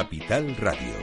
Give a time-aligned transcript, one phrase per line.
[0.00, 0.94] Capital Radio.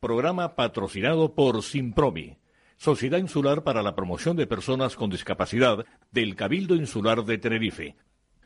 [0.00, 2.36] Programa patrocinado por Simpromi,
[2.76, 7.96] Sociedad Insular para la Promoción de Personas con Discapacidad del Cabildo Insular de Tenerife.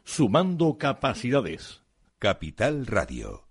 [0.04, 1.82] Sumando capacidades.
[2.20, 3.48] Capital Radio.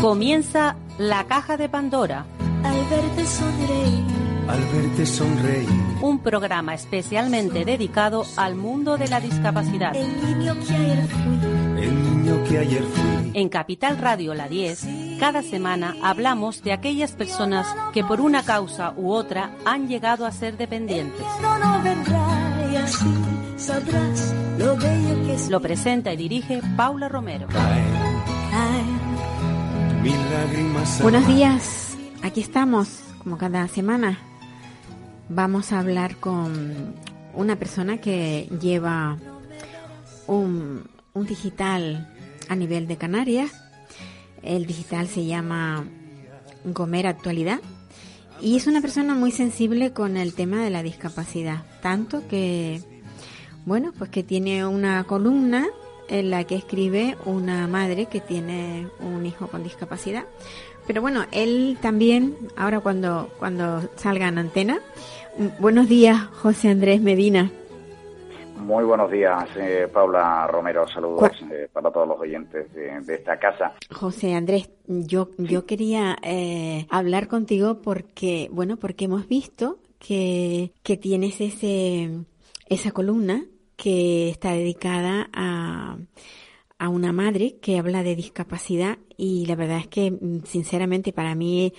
[0.00, 2.24] Comienza la caja de Pandora.
[2.62, 4.29] Al verte sonreír.
[4.50, 5.68] Al verte sonreír.
[6.02, 9.94] Un programa especialmente dedicado al mundo de la discapacidad.
[9.94, 11.84] El niño que ayer fui.
[11.84, 13.30] El niño que ayer fui.
[13.34, 14.88] En Capital Radio La 10,
[15.20, 20.32] cada semana hablamos de aquellas personas que por una causa u otra han llegado a
[20.32, 21.24] ser dependientes.
[25.48, 27.46] Lo presenta y dirige Paula Romero.
[31.02, 34.18] Buenos días, aquí estamos, como cada semana.
[35.32, 36.92] Vamos a hablar con
[37.34, 39.16] una persona que lleva
[40.26, 40.82] un,
[41.12, 42.12] un digital
[42.48, 43.52] a nivel de Canarias.
[44.42, 45.84] El digital se llama
[46.64, 47.60] Gomer Actualidad
[48.40, 52.80] y es una persona muy sensible con el tema de la discapacidad, tanto que,
[53.66, 55.68] bueno, pues que tiene una columna
[56.08, 60.24] en la que escribe una madre que tiene un hijo con discapacidad.
[60.88, 64.80] Pero bueno, él también, ahora cuando, cuando salga en antena,
[65.58, 67.50] buenos días, José Andrés Medina.
[68.56, 70.86] Muy buenos días, eh, Paula Romero.
[70.88, 73.72] Saludos eh, para todos los oyentes de, de esta casa.
[73.90, 80.96] José Andrés, yo, yo quería eh, hablar contigo porque, bueno, porque hemos visto que, que
[80.96, 82.10] tienes ese,
[82.66, 83.44] esa columna
[83.76, 85.96] que está dedicada a,
[86.80, 91.34] a una madre que habla de discapacidad y la verdad es que mm, sinceramente para
[91.34, 91.74] mí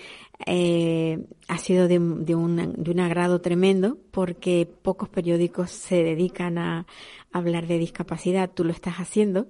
[0.45, 6.59] eh, ha sido de, de, un, de un agrado tremendo porque pocos periódicos se dedican
[6.59, 6.85] a
[7.31, 9.47] hablar de discapacidad, tú lo estás haciendo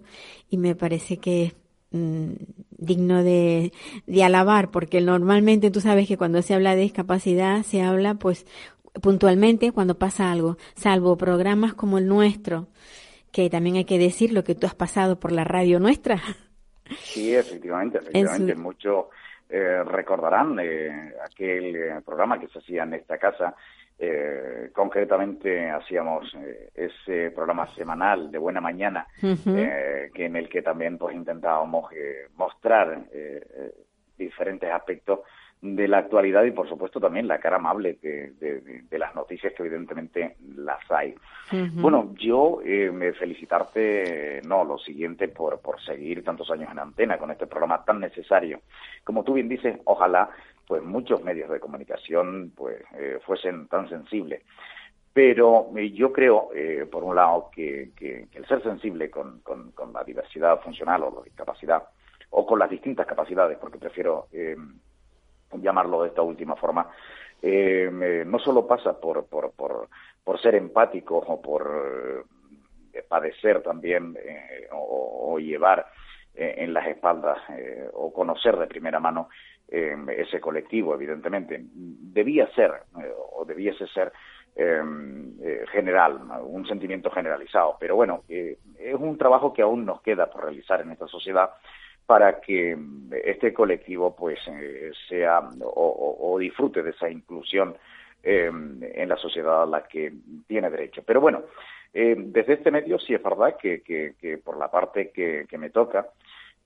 [0.50, 1.54] y me parece que es
[1.92, 2.32] mm,
[2.78, 3.74] digno de,
[4.08, 8.46] de alabar porque normalmente tú sabes que cuando se habla de discapacidad se habla pues
[9.02, 12.70] puntualmente cuando pasa algo, salvo programas como el nuestro,
[13.32, 16.18] que también hay que decir lo que tú has pasado por la radio nuestra.
[16.98, 18.56] Sí, efectivamente, efectivamente.
[18.56, 19.06] Muchos
[19.50, 23.56] eh, recordarán eh, aquel eh, programa que se hacía en esta casa.
[23.98, 30.64] Eh, concretamente hacíamos eh, ese programa semanal de Buena Mañana, eh, que en el que
[30.64, 33.06] también pues intentábamos eh, mostrar
[34.18, 35.20] diferentes aspectos
[35.62, 39.62] de la actualidad y por supuesto también la cara amable de, de- las noticias que
[39.64, 41.14] evidentemente las hay.
[41.82, 47.18] Bueno, yo eh, me felicitarte, no, lo siguiente, por, por seguir tantos años en antena
[47.18, 48.62] con este programa tan necesario.
[49.04, 50.30] Como tú bien dices, ojalá
[50.68, 54.42] pues muchos medios de comunicación pues eh, fuesen tan sensibles.
[55.14, 59.42] Pero eh, yo creo, eh, por un lado, que, que- que el ser sensible con,
[59.42, 61.84] con- con la diversidad funcional o la discapacidad,
[62.30, 64.56] o con las distintas capacidades, porque prefiero eh,
[65.60, 66.88] llamarlo de esta última forma,
[67.42, 72.26] eh, no solo pasa por, por, por, ser empático o por
[72.94, 75.88] eh, padecer también eh, o, llevar
[76.34, 77.40] en las espaldas
[77.94, 79.30] o conocer de primera mano
[79.68, 81.60] ese colectivo, evidentemente.
[81.62, 82.72] Debía ser
[83.34, 84.14] o debiese ser
[85.72, 87.76] general, un sentimiento generalizado.
[87.80, 91.52] Pero bueno, es un trabajo que aún nos queda por realizar en esta sociedad
[92.06, 97.76] para que mm, este colectivo pues eh, sea o, disfrute de esa inclusión
[98.24, 100.14] eh, en la sociedad a la que
[100.48, 101.04] tiene derecho.
[101.06, 101.44] Pero bueno,
[101.94, 106.08] eh, desde este medio sí es verdad que, que- por la parte que, me toca,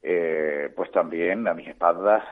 [0.04, 2.24] eh, pues también a mis espaldas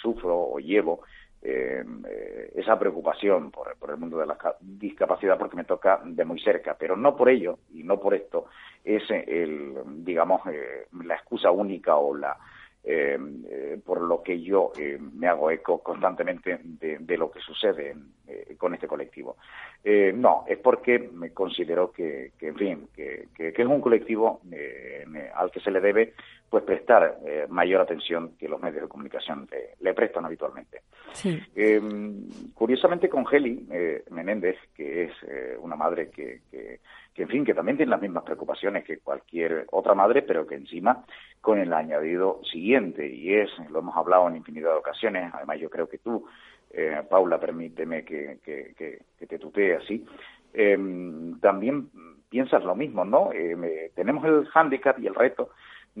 [0.00, 1.02] sufro o llevo
[1.42, 6.00] eh, eh, esa preocupación por, por el mundo de la ca- discapacidad porque me toca
[6.04, 8.46] de muy cerca, pero no por ello y no por esto
[8.84, 12.36] es el, digamos, eh, la excusa única o la
[12.84, 13.18] eh,
[13.50, 18.12] eh, por lo que yo eh, me hago eco constantemente de, lo que sucede en,
[18.26, 19.36] eh, con este colectivo.
[19.84, 23.80] Eh, no, es porque me considero que, que en fin, que, que- que es un
[23.80, 25.04] colectivo eh,
[25.34, 26.14] al que se le debe
[26.50, 30.82] pues prestar eh, mayor atención que los medios de comunicación le, le prestan habitualmente.
[31.12, 31.38] Sí.
[31.54, 31.80] Eh,
[32.54, 36.80] curiosamente con Geli eh, Menéndez, que es eh, una madre que, que,
[37.14, 40.54] que, en fin, que también tiene las mismas preocupaciones que cualquier otra madre, pero que
[40.54, 41.04] encima
[41.40, 45.68] con el añadido siguiente, y es, lo hemos hablado en infinidad de ocasiones, además yo
[45.68, 46.26] creo que tú,
[46.70, 50.04] eh, Paula, permíteme que, que, que, que te tutee así,
[50.54, 50.78] eh,
[51.40, 51.90] también
[52.28, 53.30] piensas lo mismo, ¿no?
[53.32, 55.50] Eh, tenemos el hándicap y el reto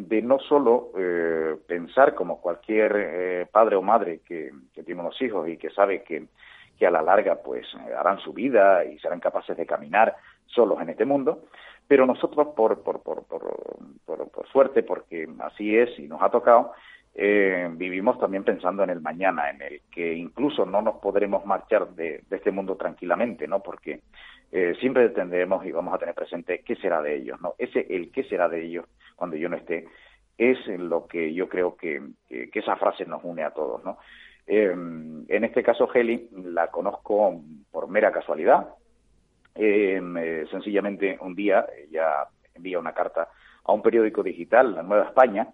[0.06, 5.20] de no solo eh, pensar como cualquier eh, padre o madre que, que tiene unos
[5.20, 6.26] hijos y que sabe que,
[6.78, 7.66] que a la larga pues
[7.98, 10.16] harán su vida y serán capaces de caminar
[10.46, 11.42] solos en este mundo,
[11.86, 16.72] pero nosotros por, por, por, por, suerte, porque así es y nos ha tocado,
[17.14, 21.88] eh, vivimos también pensando en el mañana, en el que incluso no nos podremos marchar
[21.90, 23.60] de, este mundo tranquilamente, ¿no?
[23.60, 24.00] Porque
[24.52, 27.54] eh, siempre tendremos y vamos a tener presente qué será de ellos, ¿no?
[27.58, 28.86] Ese el qué será de ellos
[29.16, 29.86] cuando yo no esté
[30.36, 33.98] es lo que yo creo que, que, esa frase nos une a todos, ¿no?
[34.46, 37.42] Eh, en este caso, Heli, la conozco
[37.72, 38.68] por mera casualidad.
[39.54, 43.28] Eh, sencillamente, un día ella envía una carta
[43.64, 45.48] a un periódico digital, La Nueva España,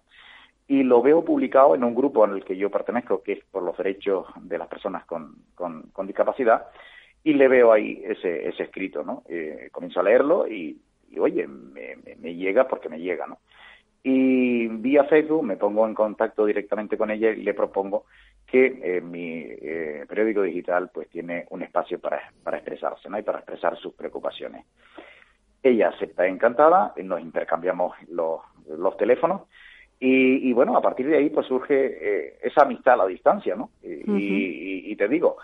[0.66, 3.62] y lo veo publicado en un grupo en el que yo pertenezco, que es por
[3.62, 6.66] los derechos de las personas con, con, discapacidad,
[7.24, 9.22] y le veo ahí ese, ese escrito, ¿no?
[9.28, 10.78] Eh, comienzo a leerlo y,
[11.18, 13.38] oye, me, me, llega porque me llega, ¿no?
[14.02, 18.04] Y vía Facebook me pongo en contacto directamente con ella y le propongo
[18.46, 23.18] que eh, mi eh, periódico digital pues tiene un espacio para, para expresarse ¿no?
[23.18, 24.66] y para expresar sus preocupaciones.
[25.62, 29.48] Ella acepta encantada, nos intercambiamos los, los teléfonos
[29.98, 33.70] y, bueno, a partir de ahí pues surge eh, esa amistad a la distancia, ¿no?
[33.82, 35.38] y, y, te digo,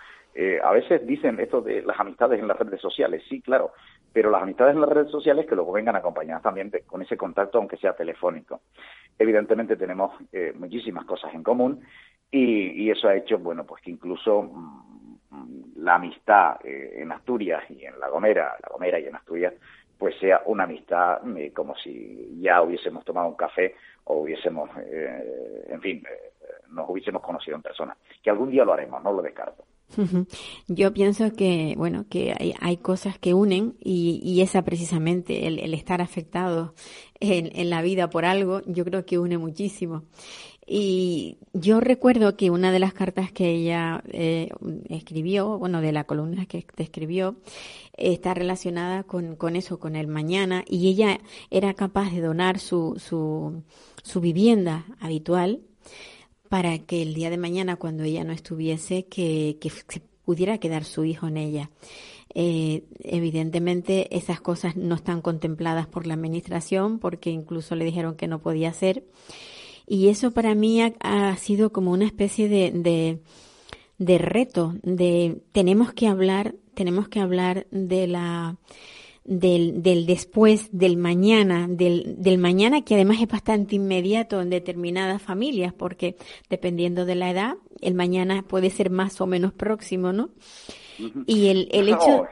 [0.63, 3.73] a veces dicen esto de las amistades en las redes sociales, sí, claro,
[4.13, 7.57] pero las amistades en las redes sociales que luego vengan acompañadas también con ese contacto,
[7.57, 8.61] aunque sea telefónico.
[9.17, 11.81] Evidentemente tenemos eh, muchísimas cosas en común
[12.29, 17.85] y, eso ha hecho, bueno, pues que incluso mm, la amistad eh, en Asturias y
[17.85, 19.53] en La Gomera, La Gomera y en Asturias,
[19.97, 23.75] pues sea una amistad eh, como si ya hubiésemos tomado un café
[24.05, 24.69] o hubiésemos,
[25.67, 26.03] en fin,
[26.69, 27.95] nos hubiésemos conocido en persona.
[28.23, 29.63] Que algún día lo haremos, no lo descarto.
[30.67, 35.73] Yo pienso que, bueno, que hay, hay cosas que unen y, y esa precisamente, el,
[35.73, 36.73] estar afectado
[37.19, 40.03] en, en, la vida por algo, yo creo que une muchísimo.
[40.73, 44.49] Y yo recuerdo que una de las cartas que ella eh,
[44.89, 47.35] escribió, bueno, de la columna que te escribió,
[47.97, 52.95] está relacionada con, con eso, con el mañana, y ella era capaz de donar su,
[52.97, 53.63] su,
[54.03, 55.61] su vivienda habitual
[56.51, 59.71] para que el día de mañana, cuando ella no estuviese, que, que
[60.25, 61.69] pudiera quedar su hijo en ella.
[62.35, 68.27] Eh, evidentemente esas cosas no están contempladas por la administración porque incluso le dijeron que
[68.27, 69.05] no podía ser.
[69.87, 73.19] Y eso para mí ha, sido como una especie de, de,
[73.97, 78.57] de reto, de tenemos que hablar, tenemos que hablar de la
[79.23, 85.21] del, del después, del mañana, del, del mañana que además es bastante inmediato en determinadas
[85.21, 86.15] familias, porque
[86.49, 90.29] dependiendo de la edad, el mañana puede ser más o menos próximo, ¿no?
[91.25, 92.27] Y el, el hecho,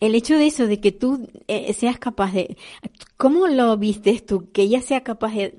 [0.00, 2.56] el hecho de eso, de que tú eh, seas capaz de,
[3.16, 4.50] ¿cómo lo viste tú?
[4.52, 5.54] Que ella sea capaz de,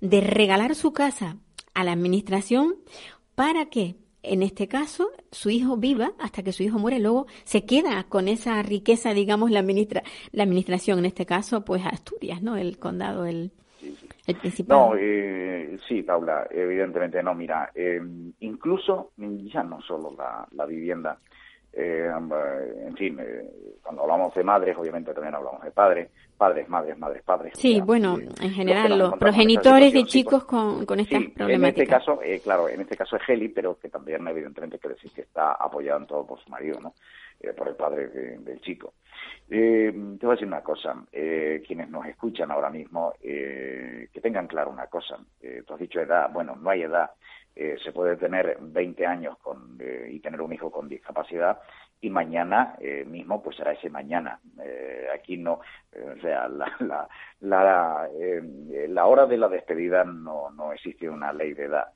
[0.00, 1.38] mm, de regalar su casa
[1.74, 2.76] a la administración,
[3.34, 3.96] ¿para qué?
[4.26, 8.28] En este caso, su hijo viva hasta que su hijo muere, luego se queda con
[8.28, 10.02] esa riqueza, digamos, la, administra
[10.32, 12.56] la administración, en este caso, pues Asturias, ¿no?
[12.56, 13.52] El condado, el,
[14.26, 14.76] el principal.
[14.76, 17.34] No, eh, sí, Paula, evidentemente no.
[17.34, 18.00] Mira, eh,
[18.40, 21.18] incluso ya no solo la, la vivienda,
[21.76, 22.10] eh,
[22.86, 23.50] en fin, eh,
[23.82, 27.52] cuando hablamos de madres, obviamente también hablamos de padres, padres, madres, madres, padres.
[27.56, 31.48] Sí, bueno, en general, los progenitores de chicos con, con estas problemáticas.
[31.48, 34.94] En este caso, eh, claro, en este caso es Heli, pero que también, evidentemente, quiere
[34.94, 36.94] decir que está apoyado en todo por su marido, ¿no?
[37.40, 38.94] Eh, por el padre del chico.
[39.50, 44.46] Eh, te voy a decir una cosa, eh, quienes nos escuchan ahora mismo, que tengan
[44.46, 45.18] claro una cosa.
[45.66, 47.10] tú has dicho edad, bueno, no hay edad.
[47.56, 49.78] Se puede tener 20 años con,
[50.10, 51.58] y tener un hijo con discapacidad
[52.00, 54.38] y mañana mismo pues será ese mañana.
[55.14, 57.08] aquí no, o sea, la, la,
[57.40, 58.08] la,
[58.88, 61.92] la hora de la despedida no, no existe una ley de edad.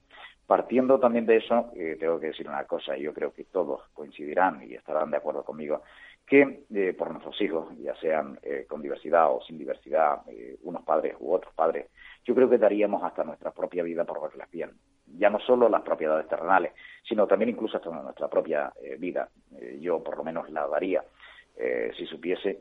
[0.50, 3.88] Partiendo también de eso, eh, tengo que decir una cosa, y yo creo que todos
[3.93, 5.85] coincidirán y estarán de acuerdo conmigo,
[6.26, 10.23] que eh, por nuestros hijos, ya sean eh, con diversidad o sin diversidad,
[10.62, 11.87] unos padres u otros padres,
[12.25, 14.73] yo creo que daríamos hasta nuestra propia vida por verles bien.
[15.19, 16.73] Ya no solo las propiedades terrenales,
[17.07, 19.29] sino también incluso hasta nuestra propia vida.
[19.81, 21.02] yo por lo menos la daría
[21.97, 22.61] si supiese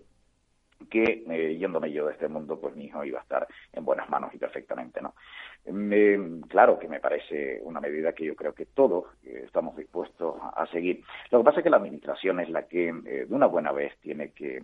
[0.89, 4.33] que yéndome yo de este mundo, pues mi hijo iba a estar en buenas manos
[4.33, 5.13] y perfectamente, ¿no?
[6.47, 10.65] claro que me parece una medida que yo creo que todos eh, estamos dispuestos a
[10.67, 11.03] seguir.
[11.31, 13.95] Lo que pasa es que la Administración es la que eh, de una buena vez
[13.99, 14.63] tiene que,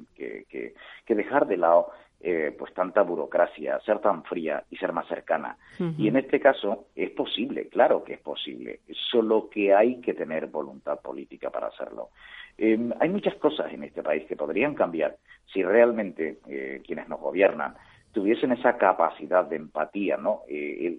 [1.08, 1.92] dejar de lado
[2.28, 5.58] eh, pues tanta burocracia, ser tan fría y ser más cercana.
[5.96, 8.80] Y en este caso es posible, claro que es posible,
[9.12, 12.10] solo que hay que tener voluntad política para hacerlo.
[12.58, 15.18] hay muchas cosas en este país que podrían cambiar
[15.54, 16.40] si realmente
[16.84, 17.76] quienes nos gobiernan
[18.12, 20.42] tuviesen esa capacidad de empatía, ¿no?
[20.48, 20.98] Eh,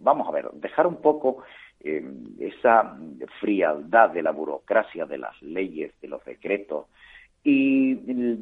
[0.00, 1.42] vamos a ver, dejar un poco
[1.82, 2.98] esa
[3.40, 6.88] frialdad de la burocracia, de las leyes, de los decretos,
[7.42, 7.98] y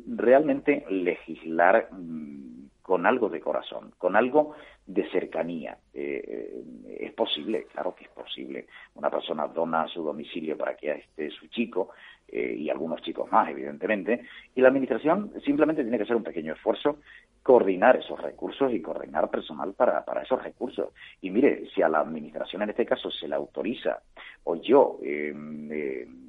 [0.06, 2.48] realmente legislar mm,
[2.88, 4.54] con algo de corazón, con algo
[4.86, 5.76] de cercanía.
[5.92, 8.66] Eh, eh, es posible, claro que es posible.
[8.94, 11.90] Una persona dona su domicilio para que esté su chico
[12.26, 14.22] eh, y algunos chicos más, evidentemente,
[14.54, 17.00] y la Administración simplemente tiene que hacer un pequeño esfuerzo,
[17.42, 20.88] coordinar esos recursos y coordinar personal para, para esos recursos.
[21.20, 24.00] Y mire, si a la Administración en este caso se le autoriza
[24.44, 24.98] o yo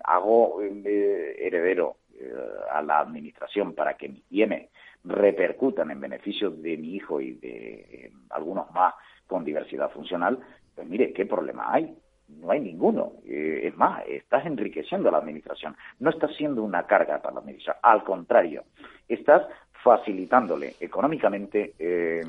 [0.03, 1.95] hago heredero
[2.71, 4.69] a la Administración para que mis bienes
[5.03, 8.93] repercutan en beneficio de mi hijo y de eh, algunos más
[9.27, 10.39] con diversidad funcional,
[10.75, 11.95] pues mire, ¿qué problema hay?
[12.27, 13.13] No hay ninguno.
[13.25, 15.75] Eh, es más, estás enriqueciendo a la administración.
[15.99, 17.79] No estás siendo una carga para la administración.
[17.81, 18.63] Al contrario,
[19.07, 19.47] estás
[19.83, 22.21] facilitándole económicamente eh,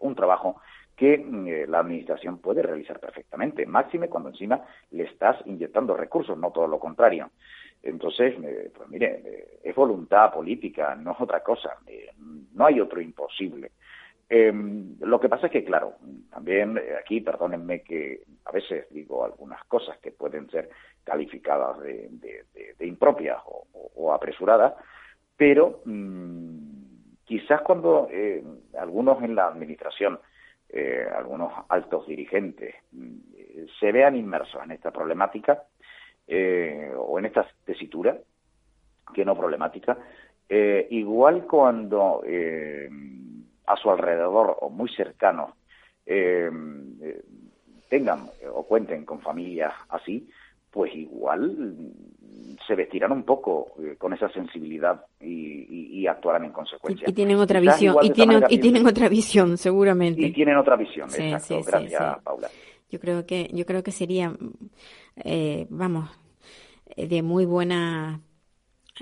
[0.00, 0.60] un trabajo
[0.96, 4.62] que la administración puede realizar perfectamente, máxime cuando encima
[4.92, 7.30] le estás inyectando recursos, no todo lo contrario.
[7.88, 8.34] Entonces,
[8.74, 11.78] pues mire, es voluntad política, no es otra cosa,
[12.52, 13.72] no hay otro imposible.
[14.28, 15.94] Em, lo que pasa es que, claro,
[16.30, 20.68] también eh, aquí, perdónenme que a veces digo algunas cosas que pueden ser
[21.04, 22.10] calificadas de,
[22.80, 24.74] impropias o, apresuradas,
[25.36, 28.42] pero mm, quizás cuando eh,
[28.78, 30.18] algunos en la administración,
[30.68, 33.16] eh, algunos altos dirigentes, mm,
[33.78, 35.62] se vean inmersos en esta problemática,
[36.26, 38.18] eh, o en esta tesitura,
[39.14, 39.96] que no problemática,
[40.48, 42.88] eh, igual cuando eh,
[43.66, 45.52] a su alrededor o muy cercanos
[47.88, 50.28] tengan o cuenten con familias así,
[50.70, 51.74] pues igual
[52.64, 57.08] se vestirán un poco con esa sensibilidad y, actuarán en consecuencia.
[57.08, 60.22] Y, tienen otra visión, y, tienen, y tienen otra visión, seguramente.
[60.22, 61.62] Y tienen otra visión, exacto.
[61.66, 62.48] Gracias, Paula.
[62.90, 64.36] Yo creo que, yo creo que sería,
[65.16, 66.10] eh, vamos,
[66.96, 68.22] eh, de muy buena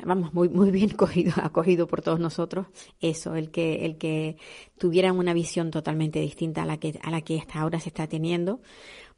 [0.03, 2.67] vamos muy muy bien cogido acogido por todos nosotros
[3.01, 4.37] eso el que el que
[4.77, 8.09] tuvieran una visión totalmente distinta a la que a la que hasta ahora se está
[8.09, 8.61] teniendo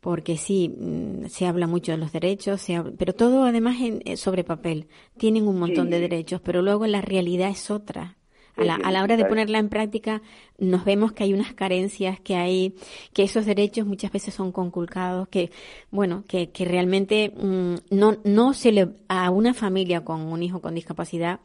[0.01, 2.67] porque sí mm, se habla mucho de los derechos
[2.99, 4.89] pero todo además en, eh, sobre papel.
[5.17, 8.17] Tienen un montón de derechos pero luego la realidad es otra
[8.57, 10.23] a la, a la hora de ponerla en práctica
[10.59, 12.75] nos vemos que hay unas carencias, que hay,
[13.13, 15.51] que esos derechos muchas veces son conculcados, que,
[15.91, 20.61] bueno, que, que realmente mm, no, no se le, a una familia con un hijo
[20.61, 21.41] con discapacidad,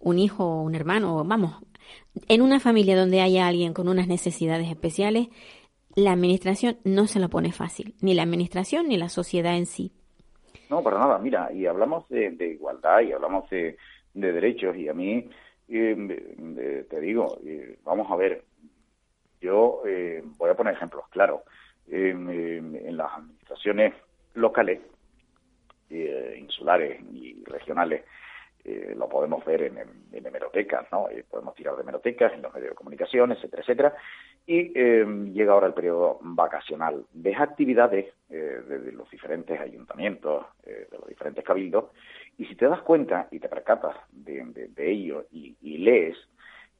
[0.00, 1.62] un hijo o un hermano, vamos,
[2.28, 5.28] en una familia donde haya alguien con unas necesidades especiales,
[5.94, 9.92] la administración no se lo pone fácil, ni la administración ni la sociedad en sí.
[10.68, 13.76] No, para nada, mira, y hablamos de, de igualdad y hablamos de,
[14.14, 15.28] de derechos y a mí
[15.68, 17.38] eh, te digo,
[17.84, 18.44] vamos a ver,
[19.40, 21.44] yo eh, voy a poner ejemplos claro.
[21.88, 23.94] En las administraciones
[24.34, 24.80] locales,
[25.88, 28.02] eh, insulares y regionales,
[28.66, 31.08] eh, lo podemos ver en, en, hemerotecas, ¿no?
[31.30, 33.94] podemos tirar de hemerotecas en los medios de comunicación, etcétera, etcétera.
[34.46, 34.72] Y
[35.32, 37.04] llega ahora el periodo vacacional.
[37.12, 41.86] Ves actividades de, los diferentes ayuntamientos, de los diferentes cabildos,
[42.38, 46.16] y si te das cuenta y te percatas de, ello y, lees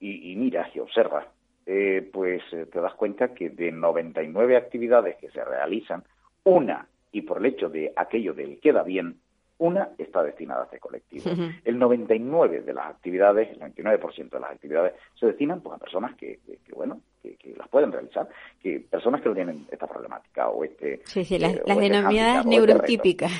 [0.01, 1.27] y, miras y observas,
[1.65, 6.05] eh, pues eh, te das cuenta que de 99 actividades que se realizan,
[6.45, 9.19] una, y por el hecho de aquello del queda bien,
[9.59, 11.31] una está destinada a este colectivo.
[11.65, 16.15] El 99 de las actividades, el 99% de las actividades se destinan pues, a personas
[16.17, 16.41] que,
[16.75, 18.29] bueno, que, las pueden realizar,
[18.63, 21.01] que personas que no tienen esta problemática o este...
[21.05, 23.33] Sí, sí, las, eh, este denominadas este neurotípicas.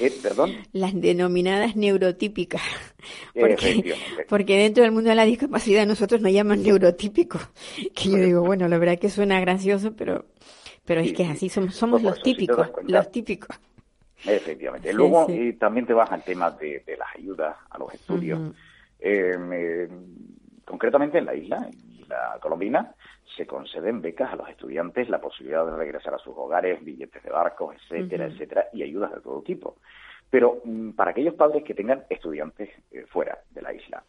[0.00, 0.52] Eh, ¿Perdón?
[0.72, 2.62] Las denominadas neurotípicas.
[3.34, 3.94] Porque,
[4.28, 7.48] porque dentro del mundo de la discapacidad nosotros nos llaman neurotípicos.
[7.94, 10.26] Que yo digo, bueno, la verdad que suena gracioso, pero,
[10.84, 13.58] pero es que así somos, somos los típicos, los típicos.
[14.24, 14.92] Efectivamente.
[14.92, 18.40] Luego y también te vas al tema de, las ayudas a los estudios.
[18.98, 19.88] Eh,
[20.64, 22.94] concretamente en la isla, en la colombina,
[23.36, 27.30] se conceden becas a los estudiantes, la posibilidad de regresar a sus hogares, billetes de
[27.30, 29.76] barcos, etcétera, etcétera, y ayudas de todo tipo.
[30.30, 34.02] Pero mm, para aquellos padres que tengan estudiantes eh, fuera de la isla,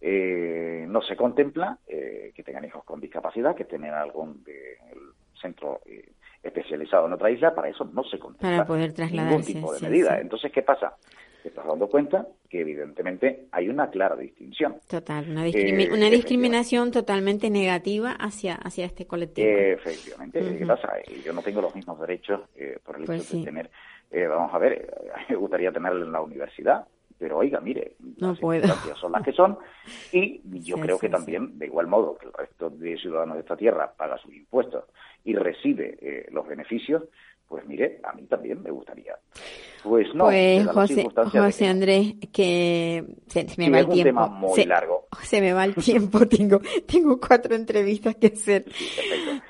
[0.00, 4.44] eh, no se contempla eh, que tengan hijos con discapacidad, que tengan algún
[5.40, 5.80] centro
[6.44, 8.66] especializado en otra isla, para eso no se contempla
[9.10, 10.20] ningún tipo de medida.
[10.20, 10.94] Entonces, ¿qué pasa?
[11.44, 14.76] te estás dando cuenta que evidentemente hay una clara distinción.
[14.88, 19.46] Total, una, eh, discriminación totalmente negativa hacia, hacia este colectivo.
[19.46, 20.98] efectivamente, ¿qué pasa?
[21.00, 23.70] Eh, yo no tengo los mismos derechos eh, por el pues hecho de tener,
[24.26, 24.90] vamos a ver,
[25.28, 26.86] me gustaría tenerlo en la universidad,
[27.18, 28.38] pero oiga, mire, no las
[28.98, 29.58] son las que son
[30.12, 33.56] y yo creo que también, de igual modo que el resto de ciudadanos de esta
[33.56, 34.84] tierra paga sus impuestos
[35.24, 37.02] y recibe los beneficios,
[37.54, 39.14] pues mire, a mí también me gustaría.
[39.84, 43.92] Pues no, pues José, José Andrés, que se, se me Sí, va es el un
[43.94, 44.08] tiempo.
[44.24, 45.06] tema muy se, largo.
[45.22, 48.64] se me va el tiempo, tengo, tengo cuatro entrevistas que hacer.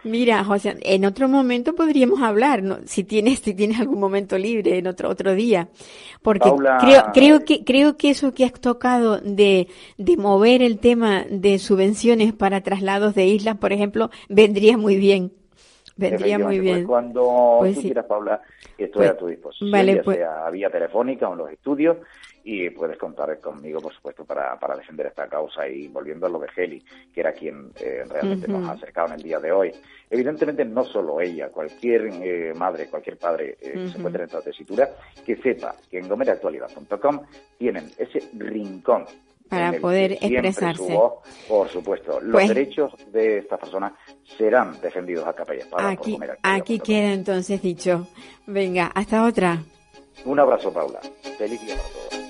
[0.02, 2.76] Mira, José, en otro momento podríamos hablar, ¿no?
[2.84, 5.70] Si tienes, si tienes algún momento libre en otro otro día,
[6.20, 10.60] porque Paula, creo creo eh, que creo que eso que has tocado de de mover
[10.60, 15.32] el tema de subvenciones para traslados de islas, por ejemplo, vendría muy bien,
[15.96, 16.74] vendría muy Efectivamente, bien.
[16.76, 17.86] Pues cuando Pues tú sí.
[17.88, 18.40] quieras, Paula,
[18.78, 21.96] estoy Pues, a tu disposición, vale, ya pues- sea vía telefónica o en los estudios,
[22.46, 25.66] y puedes contar conmigo, por supuesto, para, para defender esta causa.
[25.66, 26.84] Y volviendo a lo de Heli,
[27.14, 29.72] que era quien eh, realmente nos ha acercado en el día de hoy,
[30.10, 34.42] evidentemente no solo ella, cualquier eh, madre, cualquier padre eh, que se encuentre en esta
[34.42, 34.90] tesitura,
[35.24, 37.20] que sepa que en gomeractualidad.com
[37.56, 39.06] tienen ese rincón
[39.48, 40.86] Para poder expresarse.
[40.86, 41.12] su voz,
[41.48, 43.92] por supuesto, los Pues- derechos de estas personas
[44.36, 48.08] serán defendidos a capa y espada por Aquí aquí queda entonces dicho.
[48.46, 49.62] Venga, hasta otra.
[50.24, 51.00] Un abrazo, Paula.
[51.38, 52.23] Feliz día para todos.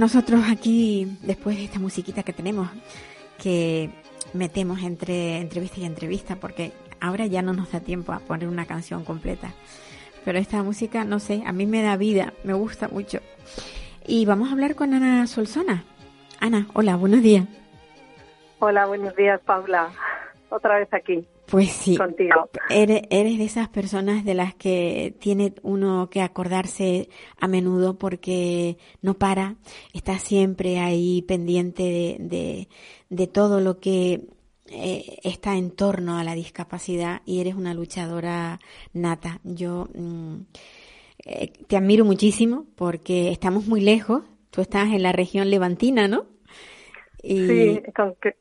[0.00, 2.70] Nosotros aquí después de esta musiquita que tenemos,
[3.38, 3.90] que
[4.32, 8.64] metemos entre entrevista y entrevista, porque ahora ya no nos da tiempo a poner una
[8.64, 9.52] canción completa.
[10.24, 13.20] Pero esta música, no sé, a mí me da vida, me gusta mucho.
[14.06, 15.84] Y vamos a hablar con Ana Solsona.
[16.40, 17.46] Ana, hola, buenos días.
[18.58, 19.90] Hola, buenos días, Paula.
[20.48, 22.48] Otra vez aquí, Pues sí, contigo.
[22.68, 27.08] Eres, eres de esas personas de las que tiene uno que acordarse
[27.38, 29.56] a menudo porque no para,
[29.92, 32.68] está siempre ahí pendiente de, de,
[33.08, 34.28] de todo lo que
[34.70, 38.60] eh, está en torno a la discapacidad y eres una luchadora
[38.92, 39.40] nata.
[39.42, 40.34] Yo mm,
[41.24, 44.22] eh, te admiro muchísimo porque estamos muy lejos.
[44.50, 46.26] Tú estás en la región levantina, ¿no?
[47.22, 48.36] Y Sí, con que-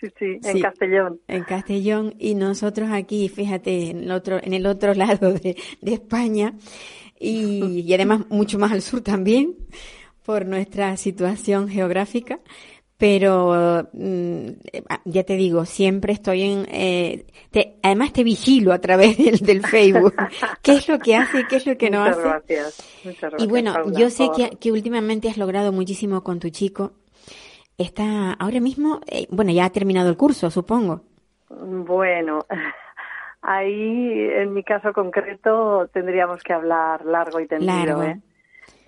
[0.00, 0.60] sí, sí, en Sí.
[0.62, 1.20] Castellón.
[1.28, 5.92] en Castellón y nosotros aquí, fíjate, en el otro, en el otro lado de, de
[5.94, 6.54] España
[7.18, 9.56] y, y además mucho más al sur también
[10.24, 12.40] por nuestra situación geográfica.
[12.98, 18.78] Pero mm, eh, ya te digo, siempre estoy en, eh, te- además te vigilo a
[18.78, 20.14] través del, del Facebook.
[20.62, 22.20] ¿Qué es lo que hace y qué es lo que no hace?
[22.20, 22.84] gracias.
[23.04, 24.28] Muchas gracias, Y bueno, Paula, yo sé
[24.60, 26.92] que últimamente has logrado muchísimo con tu chico.
[27.80, 31.00] Está ahora mismo, eh, bueno, ya ha terminado el curso, supongo.
[31.48, 32.40] Bueno,
[33.40, 38.02] ahí en mi caso concreto tendríamos que hablar largo y tendido, Largo.
[38.02, 38.20] ¿eh?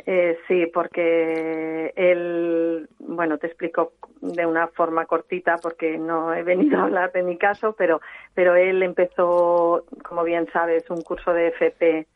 [0.05, 6.79] Eh, sí, porque él, bueno, te explico de una forma cortita porque no he venido
[6.79, 8.03] a hablar de mi caso, pero,
[8.35, 12.07] pero él empezó, como bien sabes, un curso de FP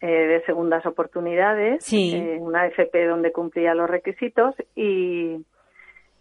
[0.00, 2.14] eh, de segundas oportunidades, Sí.
[2.14, 5.44] eh, una FP donde cumplía los requisitos y,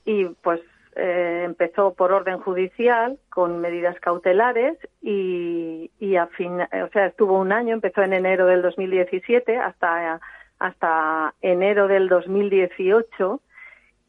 [0.07, 0.61] y pues
[0.95, 7.37] eh, empezó por orden judicial con medidas cautelares y, y a fin, o sea, estuvo
[7.37, 10.19] un año, empezó en enero del 2017 hasta
[10.59, 13.41] hasta enero del 2018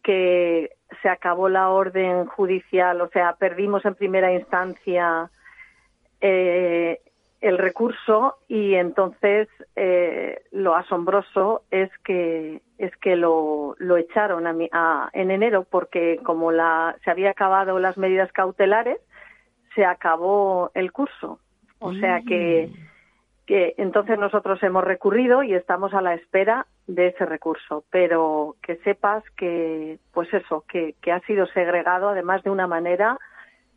[0.02, 0.70] que
[1.02, 5.30] se acabó la orden judicial, o sea, perdimos en primera instancia
[6.20, 7.00] eh,
[7.40, 14.52] el recurso y entonces eh, lo asombroso es que es que lo, lo echaron a
[14.52, 18.98] mi- a- en enero porque como la se había acabado las medidas cautelares
[19.74, 21.38] se acabó el curso.
[21.80, 22.70] O sea que
[23.46, 28.76] que entonces nosotros hemos recurrido y estamos a la espera de ese recurso, pero que
[28.84, 33.16] sepas que, pues eso, que, que ha sido segregado además de una manera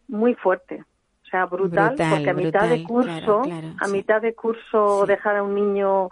[0.09, 0.83] muy fuerte,
[1.31, 3.91] sea, brutal, Brutal, porque a mitad de curso, claro, claro, a sí.
[3.91, 5.07] mitad de curso Sí.
[5.07, 6.09] dejar a un niño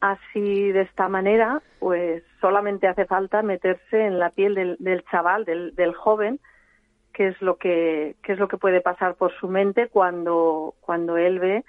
[0.00, 5.44] así de esta manera, pues solamente hace falta meterse en la piel del, del chaval,
[5.44, 6.40] del, del joven,
[7.12, 11.38] que es lo que, es lo que puede pasar por su mente cuando, cuando él
[11.38, 11.64] ve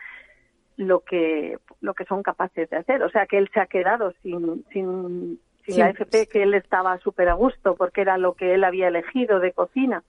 [0.78, 3.04] lo que lo que son capaces de hacer.
[3.04, 5.80] O sea, que él se ha quedado sin, sin, sin Sí.
[5.80, 9.40] la FP, que él estaba súper a gusto porque era lo que él había elegido
[9.40, 10.04] de cocina.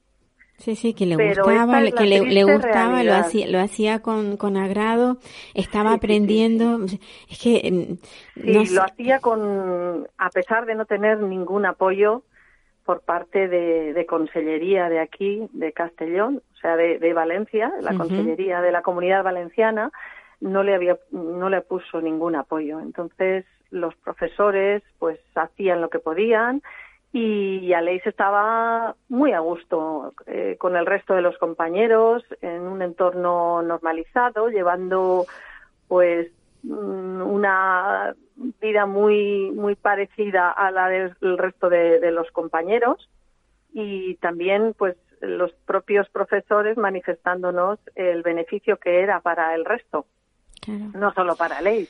[0.58, 5.18] Sí, sí, que le gustaba, que le, gustaba, lo hacía, lo hacía con, con agrado,
[5.54, 6.84] estaba aprendiendo.
[7.28, 7.98] Es que.
[8.34, 10.08] Sí, lo hacía con.
[10.16, 12.22] A pesar de no tener ningún apoyo
[12.86, 17.94] por parte de, de Consellería de aquí, de Castellón, o sea, de, de Valencia, la
[17.94, 19.90] Consellería de la Comunidad Valenciana,
[20.40, 22.80] no le, había, no le puso ningún apoyo.
[22.80, 26.62] Entonces, los profesores, pues, hacían lo que podían
[27.12, 32.82] y Aleix estaba muy a gusto eh, con el resto de los compañeros en un
[32.82, 35.26] entorno normalizado, llevando
[35.88, 36.30] pues
[36.62, 38.14] mm, una
[38.60, 43.08] vida muy muy parecida a la del resto de, los compañeros
[43.72, 50.06] y también pues los propios profesores manifestándonos el beneficio que era para el resto,
[50.66, 51.88] no solo para Aleix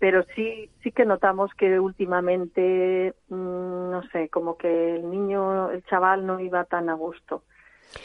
[0.00, 5.84] pero sí sí que notamos que últimamente mm, no sé como que el niño el
[5.84, 7.44] chaval no iba tan a gusto.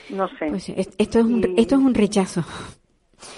[0.09, 0.47] No sé.
[0.49, 2.43] Pues esto es un, esto es un rechazo.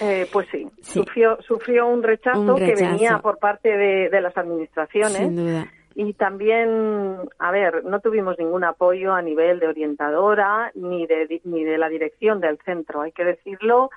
[0.00, 5.16] Eh, pues sí, sufrió sufrió un rechazo, que venía por parte de, de las administraciones.
[5.16, 5.72] Sin duda.
[5.94, 11.62] y también a ver no tuvimos ningún apoyo a nivel de orientadora ni de ni
[11.62, 13.90] de la dirección del centro hay que decirlo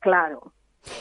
[0.00, 0.52] claro.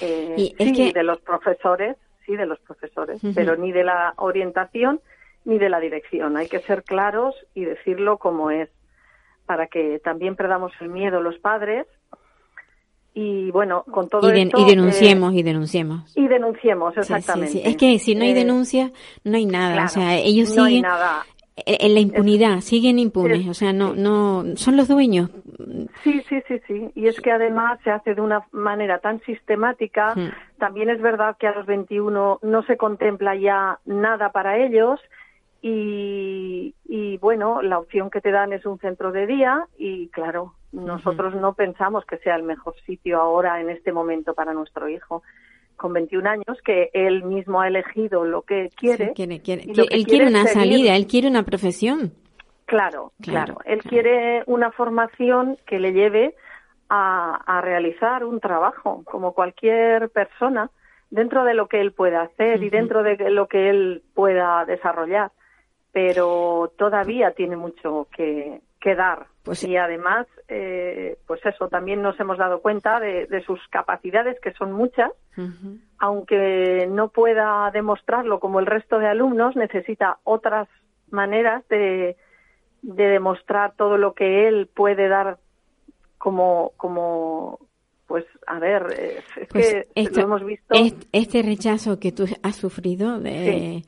[0.02, 0.94] Eh, y sí, que...
[0.94, 5.02] de los profesores sí de los profesores, pero ni de la orientación
[5.46, 6.38] ni de la dirección.
[6.38, 8.70] Hay que ser claros y decirlo como es,
[9.46, 11.88] para que también perdamos el miedo los padres.
[13.14, 16.16] Y bueno, con todo y, esto, y denunciemos, y denunciemos.
[16.16, 17.68] Y denunciemos, exactamente.
[17.68, 18.92] Es que si no hay eh, denuncia,
[19.24, 19.86] no hay nada.
[19.86, 20.84] o sea, ellos siguen.
[20.84, 21.26] nada
[21.66, 25.32] en la impunidad, siguen impunes, o sea, no, no, son los dueños.
[26.04, 30.14] Sí, sí, sí, sí, y es que además se hace de una manera tan sistemática,
[30.60, 35.00] también es verdad que a los 21 no se contempla ya nada para ellos
[35.62, 40.54] y, y bueno, la opción que te dan es un centro de día y claro,
[40.72, 45.24] nosotros no pensamos que sea el mejor sitio ahora en este momento para nuestro hijo
[45.78, 49.14] con 21 años que él mismo ha elegido lo que quiere.
[49.16, 52.14] él quiere una salida, él quiere una profesión.
[52.66, 53.60] Claro, claro.
[53.64, 56.36] Él quiere una formación que le lleve
[56.90, 60.70] a, realizar un trabajo, como cualquier persona,
[61.10, 65.32] dentro de lo que él pueda hacer y dentro de lo que él pueda desarrollar.
[65.94, 69.28] Pero todavía tiene mucho que, que dar.
[69.48, 74.52] Pues, y además, eh, pues eso, también nos hemos dado cuenta de, sus capacidades, que
[74.52, 75.10] son muchas,
[76.00, 80.68] aunque no pueda demostrarlo como el resto de alumnos, necesita otras
[81.12, 82.18] maneras de,
[82.82, 85.38] de demostrar todo lo que él puede dar
[86.18, 87.60] como, como
[88.06, 90.76] pues a ver, es, pues que lo hemos visto.
[91.14, 93.84] Este rechazo que tú has sufrido de,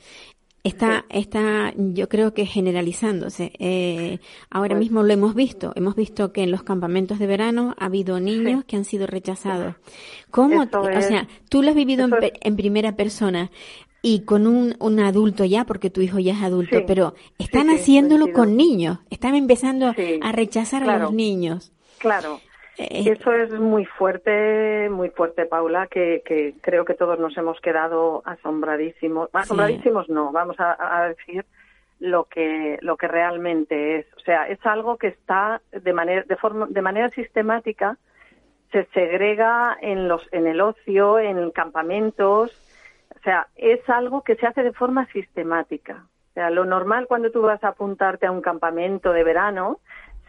[0.70, 3.52] Está, está, yo creo que generalizándose.
[3.58, 4.20] Eh,
[4.52, 5.74] ahora pues mismo lo hemos visto.
[5.76, 9.76] Hemos visto que en los campamentos de verano ha habido niños que han sido rechazados.
[10.30, 10.62] ¿Cómo?
[10.62, 13.50] O sea, tú lo has vivido en, primera persona
[14.04, 18.32] y con un, un adulto ya, porque tu hijo ya es adulto, pero están haciéndolo
[18.32, 19.00] con niños.
[19.10, 19.88] Están empezando
[20.22, 21.72] a rechazar a los niños.
[21.98, 22.42] Claro.
[22.80, 28.22] Eso es muy fuerte, muy fuerte, Paula, que, que, creo que todos nos hemos quedado
[28.24, 29.30] asombradísimos.
[29.34, 31.46] Asombradísimos no, vamos a, decir
[32.00, 34.06] lo que lo que realmente es.
[34.16, 37.98] O sea, es algo que está de manera de forma de manera sistemática
[38.72, 42.52] se segrega en los en el ocio, en campamentos.
[43.14, 46.06] O sea, es algo que se hace de forma sistemática.
[46.30, 49.80] O sea, lo normal cuando tú vas a apuntarte a un campamento de verano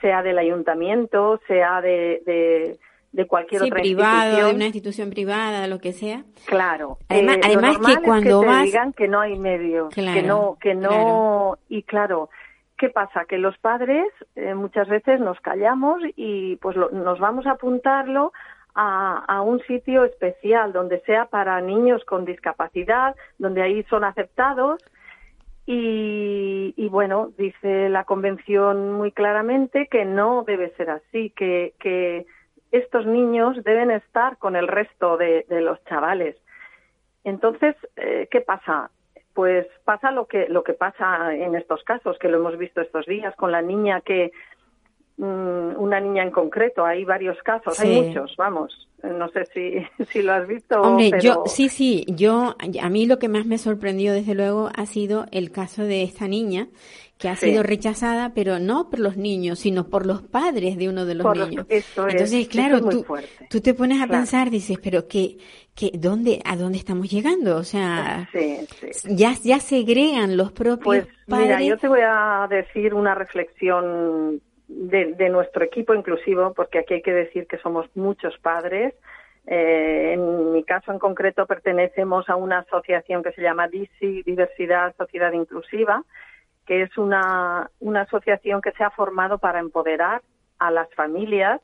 [0.00, 2.78] sea del ayuntamiento, sea de,
[3.12, 6.24] de, cualquier otra privado, de una institución privada, lo que sea.
[6.46, 6.98] Claro.
[7.08, 8.64] Además, eh, además que cuando que vas...
[8.64, 11.58] digan que no hay medios, que no, que no...
[11.68, 12.30] Y claro,
[12.78, 13.24] ¿qué pasa?
[13.26, 18.32] Que los padres eh, muchas veces nos callamos y pues nos vamos a apuntarlo
[18.74, 24.80] a, a, un sitio especial donde sea para niños con discapacidad, donde ahí son aceptados
[25.66, 32.26] y, bueno, dice la convención muy claramente que no debe ser así, que, que
[32.72, 36.36] estos niños deben estar con el resto de, los chavales.
[37.24, 38.90] Entonces, eh, ¿qué pasa?
[39.34, 43.06] Pues pasa lo que, lo que pasa en estos casos, que lo hemos visto estos
[43.06, 44.32] días con la niña que,
[45.18, 48.89] mm, una niña en concreto, hay varios casos, hay muchos, vamos.
[49.02, 50.80] No sé si, si lo has visto.
[50.80, 54.86] Hombre, yo, sí, sí, yo, a mí lo que más me sorprendió desde luego ha
[54.86, 56.68] sido el caso de esta niña
[57.20, 61.04] que ha sido rechazada, pero no por los niños, sino por los padres de uno
[61.04, 61.66] de los niños.
[61.68, 63.04] Entonces, claro, tú,
[63.50, 65.36] tú, te pones a pensar, dices, pero qué,
[65.74, 68.26] qué, dónde, a dónde estamos llegando, o sea,
[69.04, 71.58] ya, ya segregan los propios pues, padres.
[71.58, 77.02] Mira, yo te voy a decir una reflexión de, nuestro equipo inclusivo, porque aquí hay
[77.02, 78.94] que decir que somos muchos padres.
[79.46, 84.94] Eh, en mi caso en concreto pertenecemos a una asociación que se llama DISI, Diversidad
[84.96, 86.04] Sociedad Inclusiva,
[86.66, 90.22] que es una, una asociación que se ha formado para empoderar
[90.58, 91.60] a las familias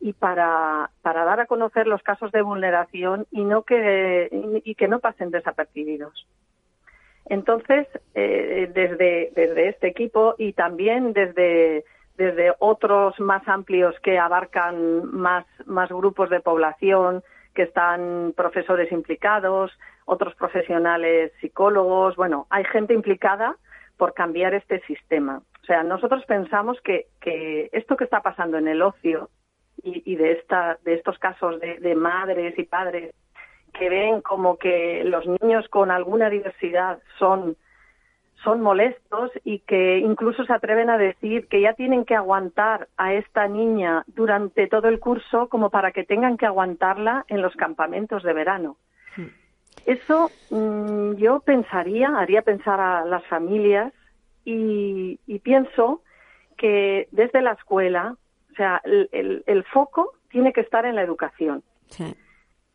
[0.00, 4.28] y para, para dar a conocer los casos de vulneración y, no que,
[4.64, 6.26] y que no pasen desapercibidos.
[7.26, 11.84] Entonces, eh, desde, desde este equipo y también desde,
[12.18, 17.22] desde otros más amplios que abarcan más, más grupos de población,
[17.54, 19.70] que están profesores implicados,
[20.04, 23.56] otros profesionales psicólogos, bueno, hay gente implicada
[23.96, 25.42] por cambiar este sistema.
[25.62, 27.06] O sea, nosotros pensamos que,
[27.72, 29.30] esto que está pasando en el ocio
[29.82, 33.14] y, de, esta, de estos casos de, madres y padres
[33.74, 37.56] que ven como que los niños con alguna diversidad son
[38.44, 43.12] son molestos y que incluso se atreven a decir que ya tienen que aguantar a
[43.14, 48.22] esta niña durante todo el curso como para que tengan que aguantarla en los campamentos
[48.22, 48.76] de verano.
[49.16, 49.26] Hmm.
[49.86, 53.92] Eso mm, yo pensaría, haría pensar a las familias
[54.44, 56.02] y, y pienso
[56.56, 58.16] que desde la escuela
[58.52, 61.62] o sea, el, foco tiene que estar en la educación.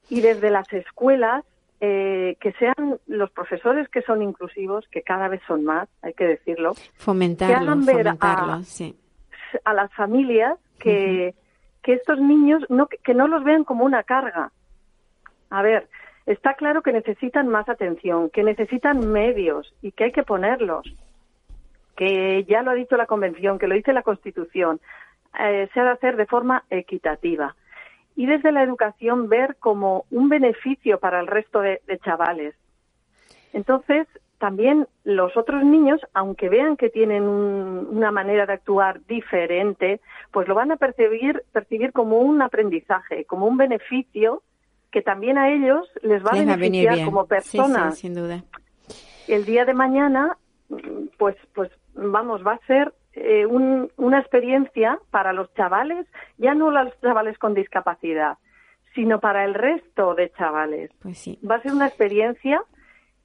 [0.09, 1.43] Y desde las escuelas,
[1.85, 6.23] eh, que sean los profesores que son inclusivos, que cada vez son más, hay que
[6.23, 8.61] decirlo, fomentarlo, que hagan ver a,
[9.65, 11.35] a, las familias que,
[11.81, 14.53] que estos niños no, que no los vean como una carga.
[15.49, 15.89] A ver,
[16.25, 20.85] está claro que necesitan más atención, que necesitan medios y que hay que ponerlos.
[21.97, 24.79] Que ya lo ha dicho la Convención, que lo dice la Constitución.
[25.37, 27.57] Eh, se ha de hacer de forma equitativa
[28.15, 32.55] y desde la educación ver como un beneficio para el resto de, chavales.
[33.53, 40.47] Entonces, también los otros niños, aunque vean que tienen una manera de actuar diferente, pues
[40.47, 44.43] lo van a percibir, percibir como un aprendizaje, como un beneficio
[44.91, 47.97] que también a ellos les va a beneficiar como personas.
[47.97, 48.43] sin duda.
[49.27, 50.37] El día de mañana,
[51.17, 56.99] pues, pues vamos, va a ser eh, una experiencia para los chavales, ya no los
[57.01, 58.37] chavales con discapacidad,
[58.95, 60.91] sino para el resto de chavales.
[61.01, 61.39] Pues sí.
[61.49, 62.61] Va a ser una experiencia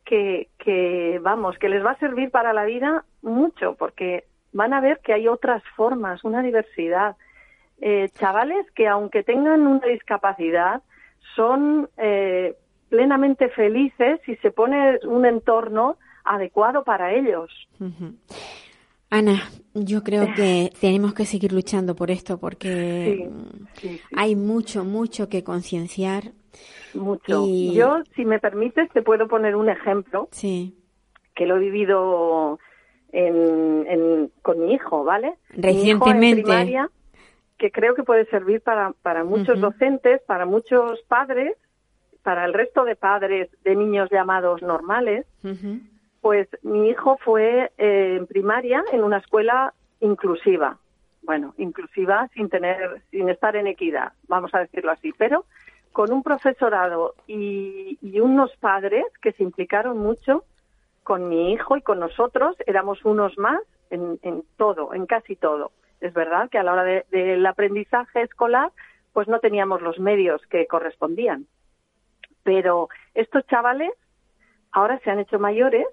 [0.05, 4.81] que, que, vamos, que les va a servir para la vida mucho, porque van a
[4.81, 7.16] ver que hay otras formas, una diversidad.
[7.81, 10.83] Eh, chavales que aunque tengan una discapacidad,
[11.37, 12.57] son eh,
[12.88, 17.68] plenamente felices si se pone un entorno adecuado para ellos.
[19.11, 19.42] Ana,
[19.75, 23.31] yo creo que tenemos que seguir luchando por esto porque
[24.14, 26.33] hay mucho, mucho que concienciar.
[26.94, 27.44] Mucho.
[27.47, 27.75] Y...
[27.75, 30.29] Yo, si me permites, te puedo poner un ejemplo.
[31.35, 32.59] Que lo he vivido
[33.12, 35.35] en, con mi hijo, ¿vale?
[35.51, 36.42] Recientemente.
[36.42, 36.90] primaria,
[37.57, 41.57] que creo que puede servir para, para muchos docentes, para muchos padres,
[42.23, 45.27] para el resto de padres de niños llamados normales.
[46.20, 50.78] Pues mi hijo fue eh, en primaria en una escuela inclusiva.
[51.22, 55.44] Bueno, inclusiva sin tener, sin estar en equidad, vamos a decirlo así, pero
[55.92, 60.44] con un profesorado y, unos padres que se implicaron mucho
[61.02, 64.18] con mi hijo y con nosotros, éramos unos más en,
[64.57, 65.72] todo, en casi todo.
[66.00, 68.70] Es verdad que a la hora del aprendizaje escolar,
[69.12, 71.46] pues no teníamos los medios que correspondían.
[72.42, 73.92] Pero estos chavales
[74.72, 75.87] ahora se han hecho mayores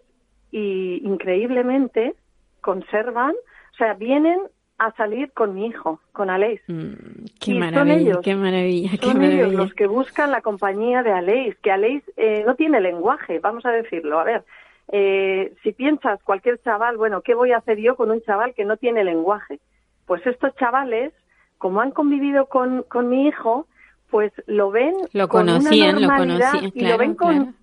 [0.51, 2.15] y increíblemente
[2.61, 4.39] conservan, o sea, vienen
[4.77, 6.61] a salir con mi hijo, con Aleix.
[6.67, 6.93] Mm,
[7.39, 12.03] qué maravilla, qué maravilla, son ellos los que buscan la compañía de Aleix, que Aleix
[12.17, 14.19] eh, no tiene lenguaje, vamos a decirlo.
[14.19, 14.43] A ver,
[14.91, 18.65] eh, si piensas cualquier chaval, bueno, ¿qué voy a hacer yo con un chaval que
[18.65, 19.59] no tiene lenguaje?
[20.05, 21.13] Pues estos chavales,
[21.57, 23.67] como han convivido con, con mi hijo,
[24.09, 27.55] pues lo ven lo conocían, lo conocían, y lo ven con,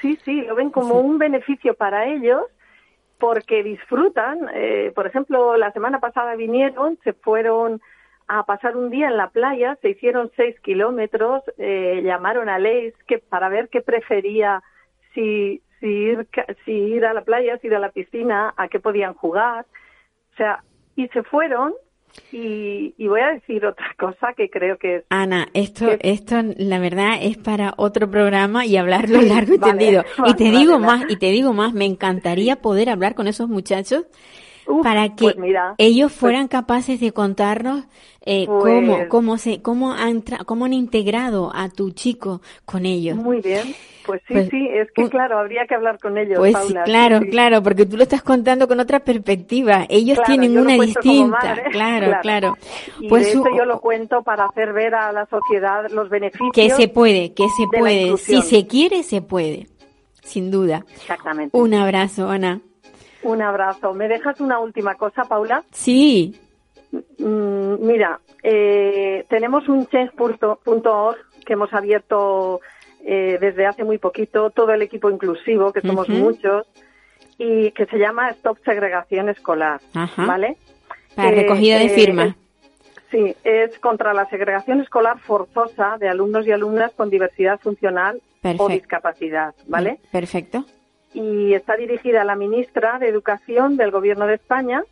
[0.00, 2.42] Sí, sí, lo ven como un beneficio para ellos
[3.18, 4.48] porque disfrutan.
[4.54, 7.80] Eh, por ejemplo, la semana pasada vinieron, se fueron
[8.28, 12.94] a pasar un día en la playa, se hicieron seis kilómetros, eh, llamaron a Leis
[13.06, 14.62] que para ver qué prefería,
[15.14, 16.26] si, si, ir,
[16.64, 19.64] si ir a la playa, si ir a la piscina, a qué podían jugar.
[20.32, 20.64] O sea,
[20.96, 21.74] y se fueron
[22.32, 25.04] y, voy a decir otra cosa que creo que es...
[25.10, 30.04] Ana, esto, esto la verdad es para otro programa y hablarlo largo y tendido.
[30.26, 34.04] y te digo más, y te digo más, me encantaría poder hablar con esos muchachos
[34.82, 37.84] para que pues mira, ellos pues fueran capaces de contarnos
[38.28, 42.84] eh, Pues- cómo, cómo, se, cómo, han tra- cómo han integrado a tu chico con
[42.84, 43.16] ellos.
[43.16, 43.74] Muy bien.
[44.04, 46.84] Pues sí, sí, es que claro, habría que hablar con ellos, Pues Paula.
[46.84, 47.28] claro, sí.
[47.30, 49.84] claro, porque tú lo estás contando con otra perspectiva.
[49.88, 51.38] Ellos Claro, tienen una distinta.
[51.38, 52.20] madre, Claro, claro.
[52.22, 52.56] claro.
[53.00, 56.50] Y Pues de yo lo cuento para hacer ver a la sociedad los beneficios.
[56.52, 58.16] que se puede, que se puede.
[58.18, 59.66] Si se quiere, se puede.
[60.22, 60.84] Sin duda.
[60.94, 61.56] Exactamente.
[61.56, 62.60] Un abrazo, Ana.
[63.26, 63.92] Un abrazo.
[63.92, 65.64] ¿Me dejas una última cosa, Paula?
[65.72, 66.34] Sí,
[67.18, 72.60] Mm, mira, eh, tenemos un change.org que hemos abierto
[73.04, 76.66] eh, desde hace muy poquito, todo el equipo inclusivo, que somos muchos,
[77.38, 80.26] y que se llama Stop Segregación Escolar, Ajá.
[80.26, 80.56] ¿vale?
[81.14, 82.34] para Eh, recogida de eh, firmas.
[83.10, 88.20] Sí, es contra la segregación escolar forzosa de alumnos y alumnas con diversidad funcional
[88.58, 89.98] o discapacidad, ¿vale?
[90.10, 90.64] Perfecto.
[91.16, 94.84] Y está dirigida a la ministra de Educación del Gobierno de España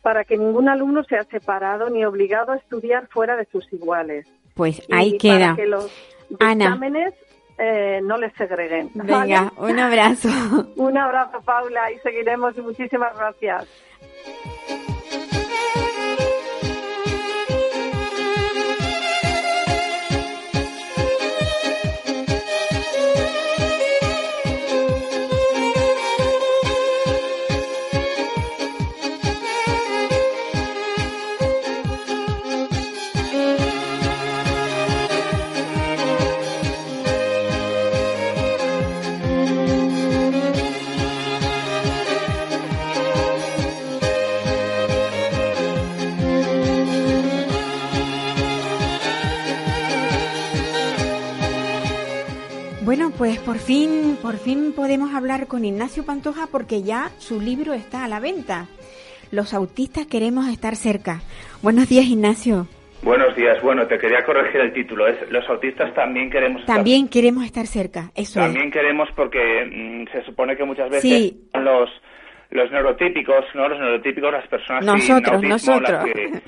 [0.00, 4.26] para que ningún alumno sea separado ni obligado a estudiar fuera de sus iguales.
[4.54, 5.56] Pues Y ahí para queda.
[5.56, 5.90] que los
[6.38, 7.14] exámenes
[7.58, 8.90] eh, no les segreguen.
[8.94, 9.12] ¿vale?
[9.12, 10.28] Venga, un abrazo.
[10.76, 12.56] Un abrazo, Paula, y seguiremos.
[12.58, 13.66] Muchísimas gracias.
[53.22, 58.02] Pues por fin, por fin podemos hablar con Ignacio Pantoja porque ya su libro está
[58.02, 58.66] a la venta.
[59.30, 61.20] Los autistas queremos estar cerca.
[61.62, 62.66] Buenos días, Ignacio.
[63.04, 63.62] Buenos días.
[63.62, 65.06] Bueno, te quería corregir el título.
[65.06, 68.10] Es Los autistas también queremos estar- También queremos estar cerca.
[68.16, 71.44] Eso también queremos porque mm, se supone que muchas veces Sí.
[71.54, 71.88] los
[72.50, 73.68] los neurotípicos, ¿no?
[73.68, 75.90] Los neurotípicos, las personas sin Nosotros, autismo, nosotros.
[75.92, 76.42] las que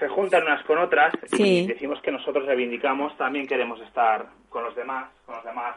[0.00, 1.60] se juntan unas con otras Sí.
[1.60, 5.76] y decimos que nosotros reivindicamos, también queremos estar con los demás, con los demás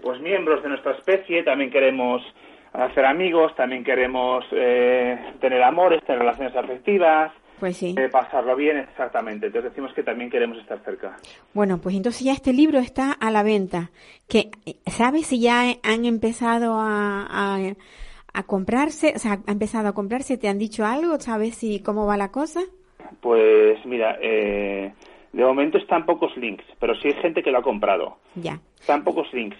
[0.00, 2.22] pues miembros de nuestra especie, también queremos
[2.72, 7.42] hacer amigos, también queremos eh, tener amores, tener relaciones afectivas, es.
[7.60, 7.94] Pues sí.
[7.96, 9.46] eh, pasarlo bien, exactamente.
[9.46, 11.16] Entonces decimos que también queremos estar cerca.
[11.54, 13.90] Bueno, pues entonces ya este libro está a la venta.
[14.28, 14.50] Que,
[14.86, 17.58] ¿Sabes si ya han empezado a, a,
[18.32, 19.12] a comprarse?
[19.14, 21.20] O sea, ha empezado a comprarse, ¿te han dicho algo?
[21.20, 22.62] ¿Sabes si cómo va la cosa?
[23.22, 24.92] Pues mira, eh,
[25.32, 28.16] de momento están pocos links, pero sí hay gente que lo ha comprado.
[28.34, 28.58] Ya.
[28.80, 29.56] Están pocos links.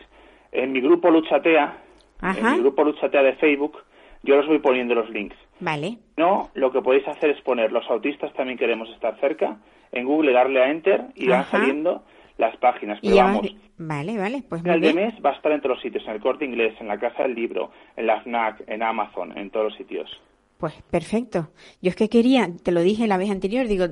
[0.50, 1.76] En mi grupo Luchatea,
[2.20, 2.38] Ajá.
[2.38, 3.78] en mi grupo Luchatea de Facebook,
[4.24, 5.36] yo los voy poniendo los links.
[5.60, 5.98] Vale.
[6.16, 9.58] No, lo que podéis hacer es poner los autistas también queremos estar cerca.
[9.92, 11.58] En Google darle a Enter y van Ajá.
[11.58, 12.02] saliendo
[12.38, 12.98] las páginas.
[13.00, 13.46] Pero ya vamos,
[13.78, 16.20] Vale, vale, pues final de mes va a estar en todos los sitios, en el
[16.20, 19.76] Corte Inglés, en la Casa del Libro, en la FNAC, en Amazon, en todos los
[19.76, 20.20] sitios.
[20.62, 21.50] Pues perfecto.
[21.80, 23.86] Yo es que quería, te lo dije la vez anterior, digo,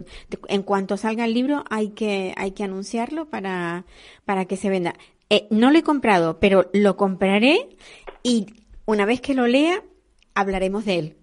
[0.47, 3.87] en cuanto salga el libro hay que hay que anunciarlo para
[4.25, 4.95] para que se venda.
[5.31, 7.71] Eh, no lo he comprado, pero lo compraré
[8.23, 8.47] y
[8.87, 9.83] una vez que lo lea
[10.33, 11.17] hablaremos de él,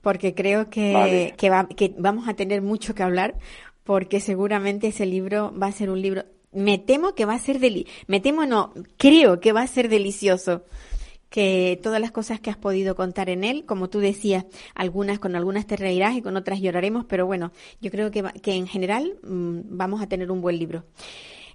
[0.00, 1.34] porque creo que Vale.
[1.36, 3.34] que, va- que vamos a tener mucho que hablar,
[3.82, 6.22] porque seguramente ese libro va a ser un libro.
[6.52, 9.88] Me temo que va a ser deli, me temo no, creo que va a ser
[9.88, 10.62] delicioso
[11.34, 15.34] que todas las cosas que has podido contar en él, como tú decías, algunas con
[15.34, 19.16] algunas te reirás y con otras lloraremos, pero bueno, yo creo que, que en general
[19.24, 20.84] mm, vamos a tener un buen libro.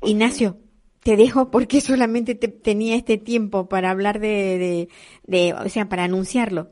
[0.03, 0.57] Ignacio,
[1.01, 4.89] te dejo porque solamente te- tenía este tiempo para hablar de, de,
[5.23, 6.71] de- o sea, para anunciarlo.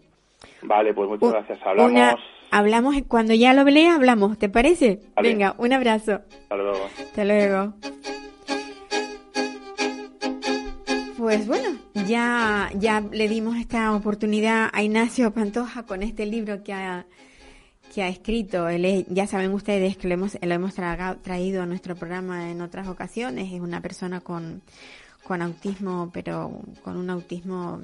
[0.63, 1.59] Vale, pues muchas gracias.
[1.65, 1.91] Hablamos.
[1.93, 2.17] Una,
[2.51, 4.99] hablamos cuando ya lo lea, hablamos, ¿te parece?
[5.15, 5.29] Vale.
[5.29, 6.19] Venga, un abrazo.
[6.41, 6.85] Hasta luego.
[6.99, 7.73] Hasta luego.
[11.37, 16.73] Pues bueno, ya, ya le dimos esta oportunidad a Ignacio Pantoja con este libro que
[16.73, 17.05] ha,
[17.93, 18.67] que ha escrito.
[18.69, 22.49] Él es- ya saben ustedes que lo hemos, lo hemos traga- traído a nuestro programa
[22.49, 23.53] en otras ocasiones.
[23.53, 24.61] Es una persona con,
[25.23, 27.81] con autismo, pero con un autismo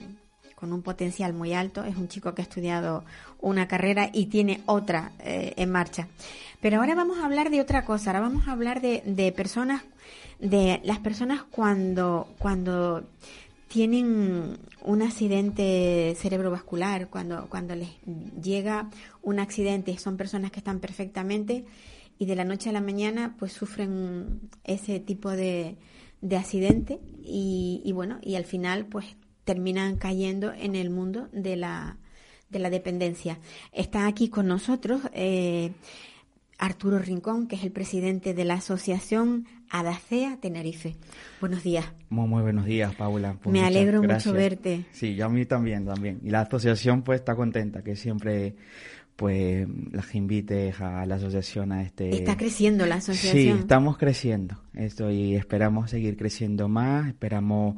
[0.56, 1.84] con un potencial muy alto.
[1.84, 3.04] Es un chico que ha estudiado
[3.42, 6.08] una carrera y tiene otra eh, en marcha.
[6.62, 8.12] Pero ahora vamos a hablar de otra cosa.
[8.12, 9.84] Ahora vamos a hablar de, de personas,
[10.40, 13.04] de las personas cuando, cuando
[13.74, 17.90] tienen un accidente cerebrovascular, cuando, cuando les
[18.40, 18.92] llega
[19.24, 21.66] un accidente, son personas que están perfectamente
[22.20, 25.78] y de la noche a la mañana pues sufren ese tipo de,
[26.22, 29.08] de accidente y, bueno, y al final pues
[29.44, 31.98] terminan cayendo en el mundo de la,
[32.52, 33.40] de la dependencia.
[33.72, 35.72] Está aquí con nosotros eh,
[36.58, 40.96] Arturo Rincón, que es el presidente de la Asociación Adacea Tenerife.
[41.42, 41.86] Buenos días.
[42.10, 43.38] Muy, muy buenos días, Paula.
[43.42, 44.86] Pues Me alegro mucho verte.
[44.92, 46.20] Sí, yo a mí también, también.
[46.24, 48.56] Y la asociación pues está contenta, que siempre
[49.16, 52.10] pues las invites a la asociación a este...
[52.16, 53.58] Está creciendo la asociación.
[53.58, 54.60] Sí, estamos creciendo.
[54.74, 57.76] Esto y esperamos seguir creciendo más, esperamos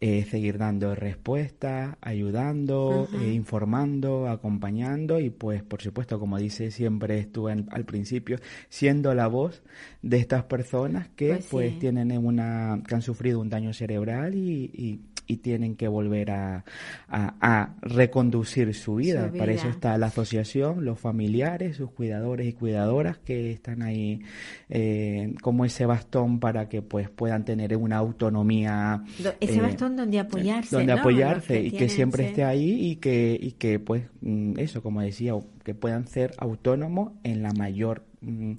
[0.00, 7.18] eh, seguir dando respuestas, ayudando, eh, informando, acompañando y pues por supuesto, como dice siempre
[7.18, 9.64] estuve al principio, siendo la voz
[10.02, 14.70] de estas personas que pues, pues tienen una, que han sufrido un daño cerebral y
[14.72, 15.00] y
[15.36, 16.64] tienen que volver a,
[17.08, 19.32] a, reconducir su vida.
[19.36, 24.20] Para eso está la asociación, los familiares, sus cuidadores y cuidadoras que están ahí
[24.68, 29.02] eh, como ese bastón para que pues puedan tener una autonomía.
[29.40, 30.76] Ese eh, bastón donde apoyarse.
[30.76, 35.02] Donde apoyarse y que siempre esté ahí y que, y que pues mm, eso, como
[35.02, 38.52] decía, que puedan ser autónomos en la mayor mm,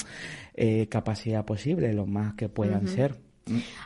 [0.56, 3.27] eh, capacidad posible, lo más que puedan ser.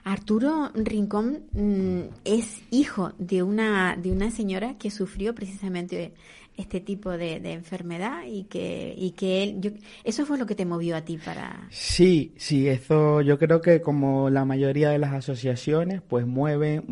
[0.04, 6.14] Arturo Rincón mm, es hijo de una, de una señora que sufrió precisamente
[6.58, 10.96] este tipo de, enfermedad y que, y que él, eso fue lo que te movió
[10.96, 11.68] a ti para...
[11.70, 16.84] Sí, sí, eso yo creo que como la mayoría de las asociaciones, pues mueve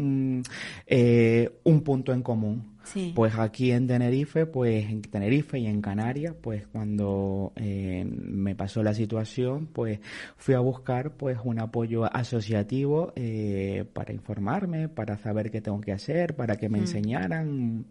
[0.87, 2.68] eh, un punto en común.
[3.13, 8.81] Pues aquí en Tenerife, pues en Tenerife y en Canarias, pues cuando eh, me pasó
[8.81, 9.99] la situación, pues
[10.37, 15.91] fui a buscar pues un apoyo asociativo eh, para informarme, para saber qué tengo que
[15.91, 17.85] hacer, para que me enseñaran,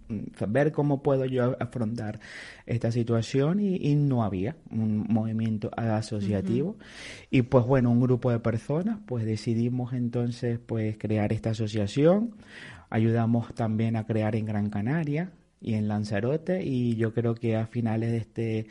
[0.49, 2.18] ver cómo puedo yo afrontar
[2.66, 6.76] esta situación y, no había un movimiento asociativo.
[7.30, 12.34] Y pues bueno, un grupo de personas, pues decidimos entonces pues crear esta asociación
[12.91, 15.30] Ayudamos también a crear en Gran Canaria
[15.61, 18.66] y en Lanzarote y yo creo que a finales de este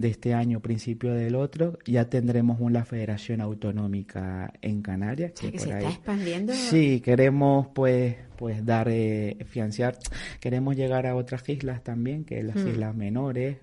[0.00, 5.32] de este año, principio del otro, ya tendremos una federación autonómica en Canarias.
[5.32, 6.54] que, se está expandiendo.
[6.54, 9.98] Sí, queremos pues pues dar, eh, financiar.
[10.40, 12.68] Queremos llegar a otras islas también, que las hmm.
[12.68, 13.58] islas menores,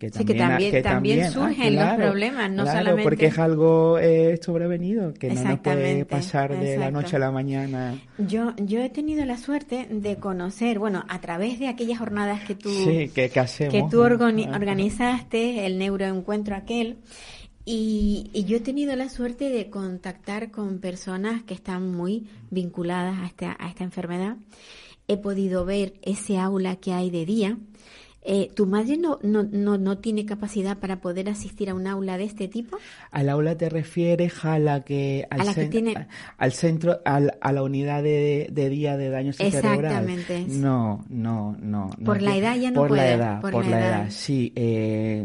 [0.00, 3.04] que también, que también, surgen los problemas, no solamente...
[3.04, 7.30] porque es algo eh, sobrevenido, que no nos puede pasar de la noche a la
[7.30, 7.94] mañana.
[8.18, 12.56] Yo, yo he tenido la suerte de conocer, bueno, a través de aquellas jornadas que
[12.56, 12.70] tú,
[13.14, 16.98] que, que tú organizaste, el neuroencuentro aquel,
[17.68, 23.26] y, yo he tenido la suerte de contactar con personas que están muy vinculadas a
[23.26, 24.36] esta, a esta enfermedad.
[25.08, 27.58] He podido ver ese aula que hay de día.
[28.28, 32.24] Eh, ¿Tu madre no, no, no, tiene capacidad para poder asistir a un aula de
[32.24, 32.76] este tipo?
[33.12, 35.42] ¿Al aula te refieres a la que, al,
[36.36, 39.84] al centro, a la unidad de, día de daño cerebral?
[39.84, 40.44] Exactamente.
[40.48, 41.90] No, no, no.
[42.04, 43.02] Por la edad ya no por puede.
[43.02, 44.06] La edad, por, la, edad.
[44.10, 44.52] sí.
[44.56, 45.24] Eh,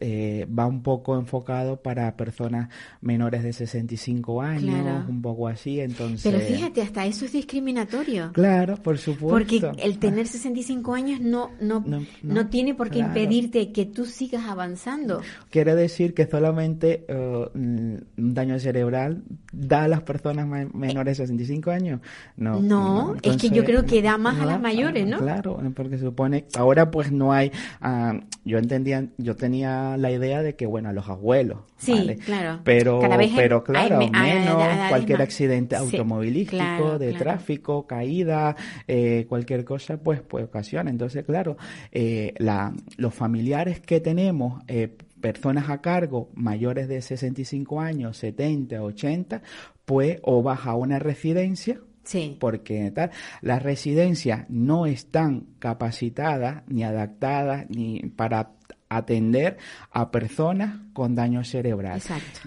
[0.00, 2.68] eh, va un poco enfocado para personas
[3.00, 6.22] menores de 65 años, un poco así, entonces...
[6.22, 8.32] Pero fíjate, hasta eso es discriminatorio.
[8.32, 9.28] Claro, por supuesto.
[9.28, 11.84] Porque el tener 65 años no, no,
[12.22, 15.20] no, tiene por qué impedirte que tú sigas avanzando.
[15.50, 19.22] Quiere decir que solamente uh, un daño cerebral
[19.52, 22.00] da a las personas menores de 65 años.
[22.36, 25.18] No, no, es que yo creo que da más a las mayores, ¿no?
[25.18, 26.46] Claro, porque supone...
[26.56, 27.50] Ahora pues no hay...
[27.82, 31.60] Uh, yo entendía, yo tenía la idea de que, bueno, a los abuelos.
[31.76, 32.60] Sí, claro.
[32.64, 33.00] Pero,
[33.36, 38.56] pero claro, menos cualquier accidente automovilístico, de tráfico, caída,
[38.88, 40.90] eh, cualquier cosa, pues, pues ocasiona.
[40.90, 41.56] Entonces, claro,
[41.92, 44.88] eh, la, los familiares que tenemos, eh,
[45.20, 49.42] personas a cargo mayores de 65 años, 70, 80,
[49.84, 52.36] pues o baja a una residencia Sí.
[52.38, 53.10] Porque tal,
[53.42, 58.52] las residencias no están capacitadas ni adaptadas ni para
[58.88, 59.56] atender
[59.90, 62.00] a personas con daño cerebral.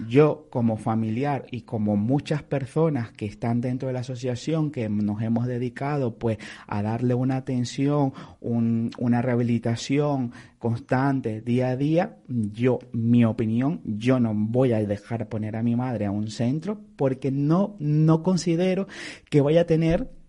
[0.08, 5.22] Yo como familiar y como muchas personas que están dentro de la asociación que nos
[5.22, 13.24] hemos dedicado pues a darle una atención, una rehabilitación constante día a día, yo mi
[13.24, 17.76] opinión, yo no voy a dejar poner a mi madre a un centro porque no
[17.78, 18.86] no considero
[19.30, 20.19] que vaya a tener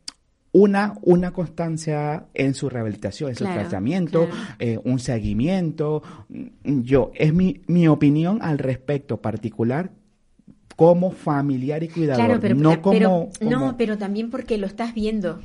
[0.54, 4.28] una, una constancia en su rehabilitación, en su tratamiento,
[4.60, 6.04] eh, un seguimiento.
[6.64, 9.92] Yo, es mi, mi opinión al respecto particular
[10.76, 15.40] como familiar y cuidador, pero, no como, No, pero también porque lo estás viendo.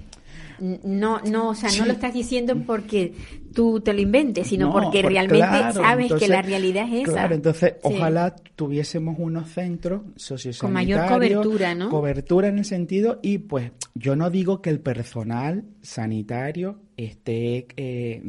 [0.58, 3.12] No, no, o sea, no lo estás diciendo porque
[3.52, 7.12] tú te lo inventes, sino porque realmente sabes que la realidad es esa.
[7.12, 10.60] Claro, entonces ojalá tuviésemos unos centros sociosanitarios.
[10.60, 11.88] Con mayor cobertura, ¿no?
[11.88, 18.22] Cobertura en el sentido, y pues yo no digo que el personal sanitario esté eh,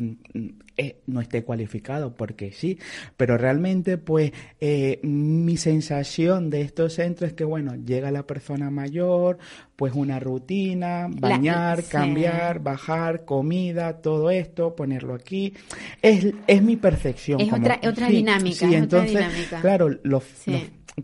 [0.77, 2.79] eh, no esté cualificado porque sí.
[3.17, 8.69] Pero realmente pues eh, mi sensación de estos centros es que bueno llega la persona
[8.69, 9.37] mayor
[9.75, 15.53] pues una rutina bañar cambiar bajar comida todo esto ponerlo aquí.
[16.01, 19.25] Es, es mi percepción es otra otra dinámica entonces
[19.61, 20.23] claro los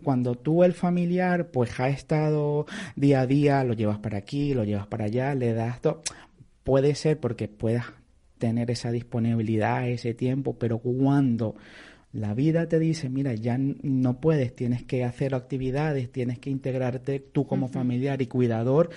[0.02, 2.66] cuando tú el familiar pues ha estado
[2.96, 6.02] día a día, lo llevas para aquí, lo llevas para allá, le das todo,
[6.64, 7.86] puede ser porque puedas
[8.38, 11.54] tener esa disponibilidad, ese tiempo, pero cuando
[12.14, 17.18] la vida te dice, mira, ya no puedes, tienes que hacer actividades, tienes que integrarte
[17.18, 18.90] tú como familiar y cuidador,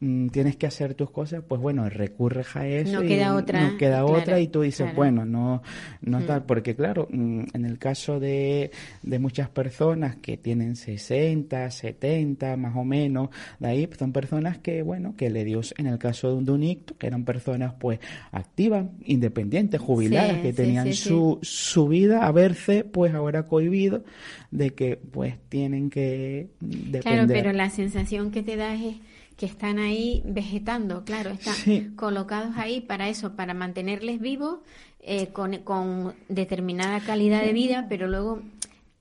[0.00, 3.00] Mm, tienes que hacer tus cosas, pues bueno, recurres a eso.
[3.00, 3.70] No queda otra.
[3.70, 5.62] No queda otra y tú dices, bueno, no,
[6.02, 6.46] no tal, mm.
[6.46, 8.70] porque claro, mm, en el caso de,
[9.02, 13.30] de muchas personas que tienen 60, 70, más o menos,
[13.60, 16.96] de ahí son personas que, bueno, que le dio, en el caso de un, Dunicto,
[16.98, 18.00] que eran personas pues
[18.32, 24.04] activas, independientes, jubiladas, que tenían su, su vida a verse pues ahora cohibido
[24.50, 27.02] de que pues tienen que depender.
[27.02, 28.96] Claro, pero la sensación que te da es
[29.36, 34.58] que están ahí vegetando, claro, están colocados ahí para eso, para mantenerles vivos
[35.00, 38.42] eh, con, con determinada calidad de vida, pero luego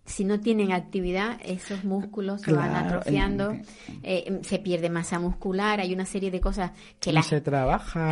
[0.06, 3.56] si no tienen actividad, esos músculos se van atrofiando,
[4.04, 8.12] eh, se pierde masa muscular, hay una serie de cosas que la, se trabaja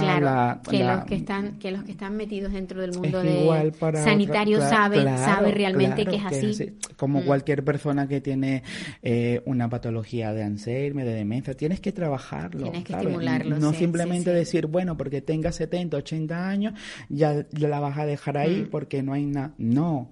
[0.69, 5.05] que los que están que los que están metidos dentro del mundo de sanitario saben
[5.17, 6.77] sabe realmente que es así.
[6.95, 7.25] Como mm.
[7.25, 8.63] cualquier persona que tiene
[9.01, 12.63] eh, una patología de Alzheimer, de demencia, tienes que trabajarlo.
[12.63, 13.59] Tienes que estimularlo.
[13.59, 16.73] No simplemente decir, bueno, porque tenga 70, 80 años,
[17.09, 18.69] ya la vas a dejar ahí mm.
[18.69, 19.53] porque no hay nada.
[19.57, 20.09] No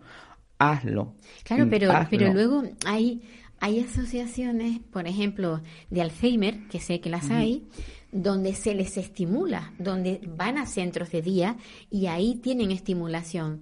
[0.60, 1.16] hazlo.
[1.44, 3.22] Claro, pero, pero luego hay,
[3.60, 7.68] hay asociaciones, por ejemplo, de Alzheimer, que sé que las hay,
[8.12, 11.58] donde se les estimula, donde van a centros de día
[11.90, 13.62] y ahí tienen estimulación.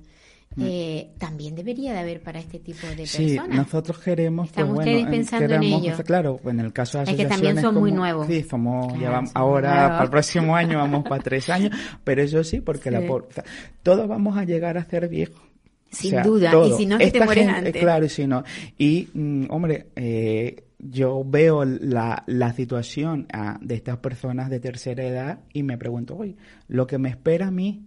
[0.56, 0.64] Mm.
[0.66, 3.32] Eh, también debería de haber para este tipo de personas.
[3.32, 4.50] Sí, nosotros queremos.
[4.50, 5.94] Pues, ¿Están ustedes pensando en ello?
[6.06, 7.32] Claro, en el caso de asociaciones.
[7.32, 8.28] Es que también son muy nuevos.
[8.28, 8.94] Sí, somos,
[9.34, 11.72] ahora, para el próximo año vamos para tres años,
[12.04, 13.02] pero eso sí, porque la,
[13.84, 15.47] todos vamos a llegar a ser viejos.
[15.92, 17.76] Sin duda, y si no, que te mueres antes.
[17.78, 18.44] Claro, y si no.
[18.78, 25.04] Y, mm, hombre, eh, yo veo la, la situación ah, de estas personas de tercera
[25.04, 26.36] edad y me pregunto, oye,
[26.68, 27.84] lo que me espera a mí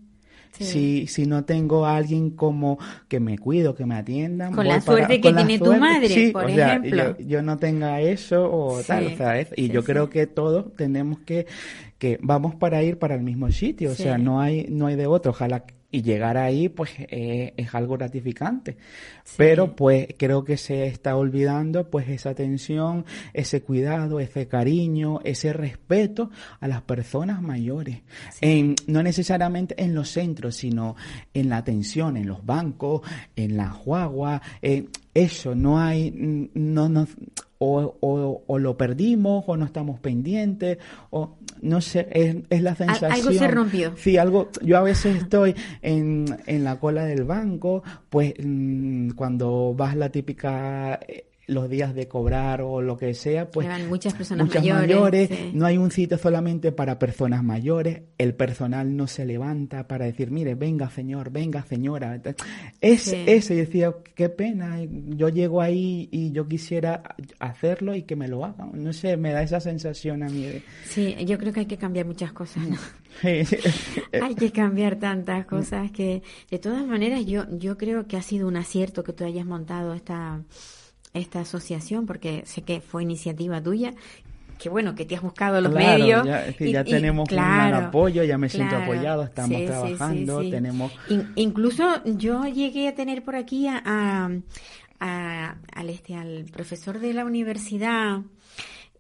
[0.53, 4.51] Si, si no tengo a alguien como que me cuido, que me atienda.
[4.51, 7.17] Con la suerte que tiene tu madre, por ejemplo.
[7.19, 9.07] Yo, no tenga eso o tal.
[9.07, 11.47] O sea, y yo creo que todos tenemos que,
[11.99, 13.93] que vamos para ir para el mismo sitio.
[13.93, 15.31] O sea, no hay, no hay de otro.
[15.31, 18.77] Ojalá y llegar ahí pues eh, es algo gratificante.
[19.37, 25.53] Pero pues creo que se está olvidando pues esa atención ese cuidado ese cariño ese
[25.53, 26.31] respeto
[26.61, 28.03] a las personas mayores.
[28.41, 30.97] En, no necesariamente en los centros sino
[31.35, 33.03] en la atención en los bancos
[33.37, 34.43] en la guagua
[35.15, 36.13] eso no hay
[36.55, 37.07] no, no
[37.63, 40.79] o, o, o, lo perdimos o no estamos pendientes
[41.11, 43.13] o no sé, es, es la sensación.
[43.13, 43.93] Algo se rompió.
[43.97, 49.75] Sí, algo, yo a veces estoy en, en la cola del banco, pues mm, cuando
[49.75, 54.49] vas la típica eh, los días de cobrar o lo que sea, pues muchas personas
[54.55, 60.05] mayores, no hay un sitio solamente para personas mayores, el personal no se levanta para
[60.05, 62.21] decir, mire, venga señor, venga señora.
[62.81, 64.79] Es eso, y decía, qué pena,
[65.09, 67.03] yo llego ahí y yo quisiera
[67.41, 68.71] hacerlo y que me lo hagan.
[68.75, 70.63] No sé, me da esa sensación a mí.
[70.85, 72.63] Sí, yo creo que hay que cambiar muchas cosas.
[73.23, 78.47] hay que cambiar tantas cosas que, de todas maneras, yo, yo creo que ha sido
[78.47, 80.41] un acierto que tú hayas montado esta
[81.15, 83.93] esta asociación, porque sé que fue iniciativa tuya,
[84.59, 86.27] que bueno, que te has buscado los medios.
[86.27, 90.93] Ya, ya tenemos un apoyo, ya me siento apoyado, estamos trabajando, tenemos...
[91.35, 93.83] incluso yo llegué a tener por aquí a,
[95.01, 98.21] a, al, este, al profesor de la universidad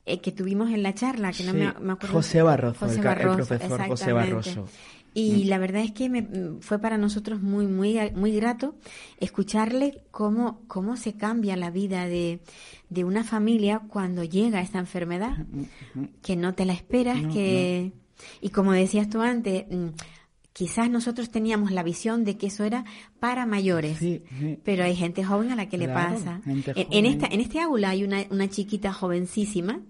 [0.07, 2.15] eh, que tuvimos en la charla, que no me, acuerdo.
[2.15, 4.67] José Barroso, el, profesor José Barroso.
[5.15, 5.49] Y mm.
[5.49, 6.27] la verdad es que me,
[6.61, 8.77] fue para nosotros muy, muy, muy grato
[9.19, 12.41] escucharle cómo, cómo se cambia la vida de,
[12.89, 17.93] de una familia cuando llega esta enfermedad, mm, mm, que no te la esperas, que...
[18.43, 19.65] Y como decías tú antes,
[20.53, 22.85] quizás nosotros teníamos la visión de que eso era
[23.19, 23.99] para mayores,
[24.63, 26.43] pero hay gente joven a la que le pasa.
[26.45, 29.81] En, esta, en este aula hay una, una chiquita jovencísima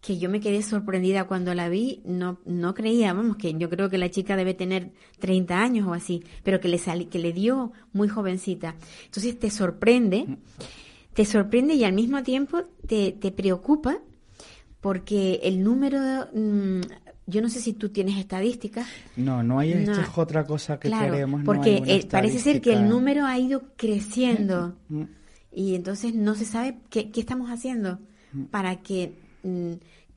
[0.00, 3.90] que yo me quedé sorprendida cuando la vi, no, no creía, vamos, que yo creo
[3.90, 6.78] que la chica debe tener 30 años o así, pero que le,
[7.08, 8.76] que le dio muy jovencita.
[9.06, 10.38] Entonces te sorprende,
[11.12, 13.98] te sorprende y al mismo tiempo te, te preocupa
[14.80, 15.98] porque el número
[16.32, 16.80] mm,
[17.26, 18.86] yo no sé si tú tienes estadísticas.
[19.16, 21.42] No, no hay, esto es otra cosa que queremos.
[21.44, 25.08] Porque eh, parece ser que el número ha ido creciendo mm, mm.
[25.52, 27.98] y entonces no se sabe qué, estamos haciendo
[28.32, 28.44] mm.
[28.44, 29.25] para que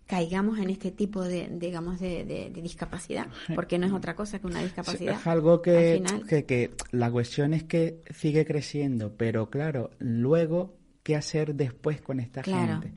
[0.05, 4.63] caigamos en este tipo de, digamos, de, discapacidad, porque no es otra cosa que una
[4.63, 5.15] discapacidad.
[5.19, 11.15] Es algo que, que, que la cuestión es que sigue creciendo, pero claro, luego qué
[11.15, 12.93] hacer después con esta gente.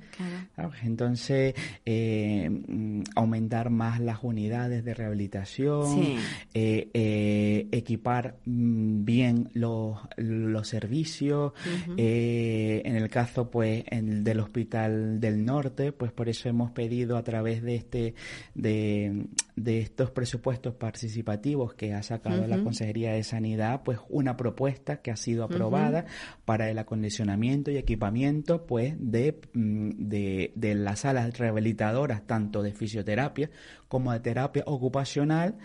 [0.83, 1.55] Entonces,
[1.85, 6.01] eh, mm, aumentar más las unidades de rehabilitación,
[6.55, 11.53] eh, eh, equipar mm, bien los, los servicios.
[11.97, 17.23] en el caso, pues, en, del Hospital del Norte, pues por eso hemos pedido a
[17.23, 18.15] través de este
[18.55, 19.27] de,
[19.57, 25.11] de estos presupuestos participativos que ha sacado la Consejería de Sanidad, pues una propuesta que
[25.11, 26.07] ha sido aprobada
[26.45, 32.73] para el acondicionamiento y equipamiento pues de, mm, de, de las salas rehabilitadoras tanto de
[32.93, 33.51] fisioterapia
[33.89, 35.57] como de terapia ocupacional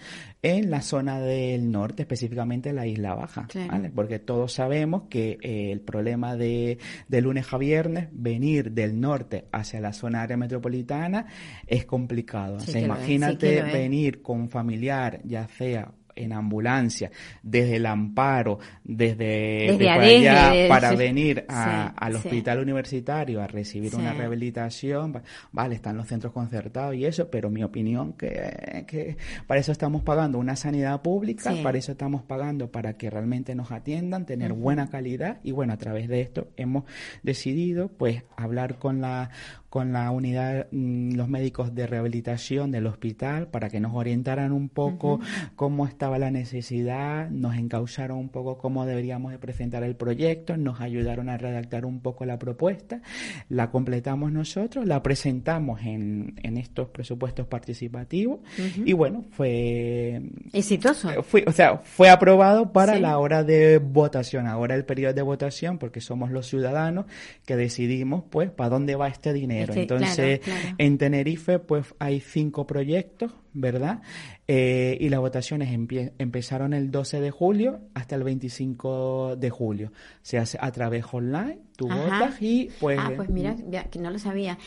[0.41, 3.47] en la zona del norte, específicamente en la Isla Baja,
[3.93, 9.45] Porque todos sabemos que eh, el problema de, de lunes a viernes, venir del norte
[9.51, 11.27] hacia la zona área metropolitana
[11.65, 12.57] es complicado.
[12.73, 17.11] imagínate venir con un familiar, ya sea en ambulancia,
[17.43, 25.75] desde el amparo, desde, allá, para venir al hospital universitario a recibir una rehabilitación, vale,
[25.75, 30.39] están los centros concertados y eso, pero mi opinión que, que para eso estamos pagando
[30.39, 35.39] una sanidad pública, para eso estamos pagando para que realmente nos atiendan, tener buena calidad
[35.43, 36.83] y bueno, a través de esto hemos
[37.23, 39.29] decidido pues hablar con la
[39.69, 44.69] con la unidad, mm, los médicos de rehabilitación del hospital para que nos orientaran un
[44.69, 45.19] poco
[45.55, 50.79] cómo estaba la necesidad, nos encausaron un poco cómo deberíamos de presentar el proyecto, nos
[50.79, 53.01] ayudaron a redactar un poco la propuesta,
[53.49, 58.39] la completamos nosotros, la presentamos en, en estos presupuestos participativos
[58.85, 60.21] y bueno, fue
[60.53, 61.11] exitoso.
[61.11, 65.21] Eh, fue, o sea, fue aprobado para la hora de votación, ahora el periodo de
[65.21, 67.05] votación, porque somos los ciudadanos
[67.45, 70.41] que decidimos pues para dónde va este dinero entonces,
[70.77, 74.01] en Tenerife, pues hay cinco proyectos, ¿verdad?
[74.47, 75.69] Eh, y las votaciones
[76.17, 79.91] empezaron el 12 de julio hasta el 25 de julio.
[80.21, 82.99] Se hace a través online, tú votas y pues...
[83.01, 83.55] Ah, pues mira,
[83.89, 84.57] que no lo sabía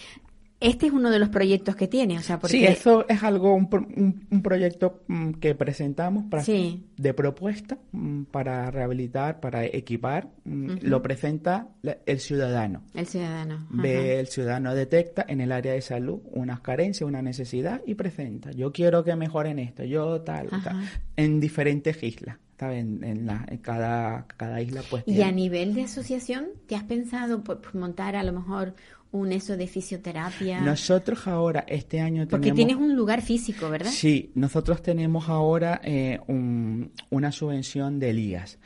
[0.61, 2.59] este es uno de los proyectos que tiene, o sea, porque...
[2.59, 8.71] Sí, eso es algo, un, un, proyecto mm, que presentamos para, de propuesta mm, para
[8.71, 11.69] rehabilitar, para equipar, mm, lo presenta
[12.05, 12.83] el ciudadano.
[12.95, 13.67] El ciudadano.
[13.71, 18.51] Ve, el ciudadano detecta en el área de salud unas carencias, una necesidad y presenta.
[18.53, 20.85] Yo quiero que mejoren esto, yo tal, tal
[21.17, 22.37] en diferentes islas.
[22.63, 26.85] En, en, la, en cada, cada isla pues y a nivel de asociación te has
[26.85, 28.75] pensado por montar a lo mejor
[29.13, 30.61] un eso de fisioterapia.
[30.61, 32.31] Nosotros ahora, este año tenemos...
[32.31, 33.91] Porque tienes un lugar físico, ¿verdad?
[33.91, 38.59] Sí, nosotros tenemos ahora eh, una subvención de LIAS.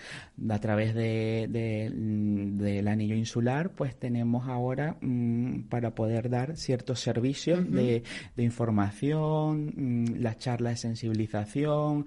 [0.51, 7.71] A través de, del anillo insular, pues tenemos ahora mm, para poder dar ciertos servicios
[7.71, 8.03] de,
[8.35, 12.07] de, información, mm, las charlas de sensibilización,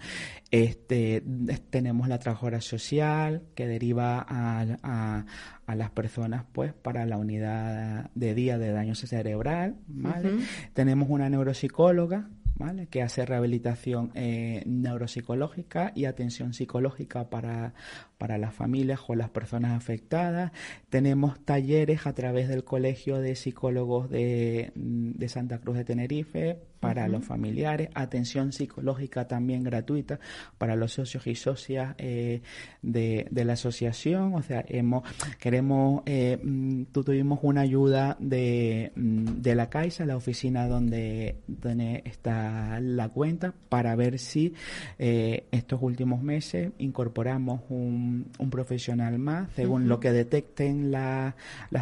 [0.52, 1.24] este,
[1.70, 5.26] tenemos la trabajadora social que deriva a
[5.68, 10.38] a las personas pues para la unidad de día de daño cerebral, ¿vale?
[10.74, 12.88] Tenemos una neuropsicóloga ¿vale?
[12.88, 17.74] que hace rehabilitación eh, neuropsicológica y atención psicológica para,
[18.18, 20.54] para las familias o las personas afectadas.
[20.90, 27.08] Tenemos talleres a través del Colegio de Psicólogos de, de Santa Cruz de Tenerife para
[27.08, 30.20] los familiares, atención psicológica también gratuita
[30.58, 32.42] para los socios y socias eh,
[32.82, 34.36] de, de, la asociación.
[34.36, 35.04] O sea, hemos,
[35.40, 42.04] queremos, eh, mm, tuvimos una ayuda de, mm, de la Caixa, la oficina donde, donde
[42.06, 44.54] está la cuenta, para ver si
[45.00, 48.08] eh, estos últimos meses incorporamos un
[48.40, 51.34] un, profesional más, según lo que detecten las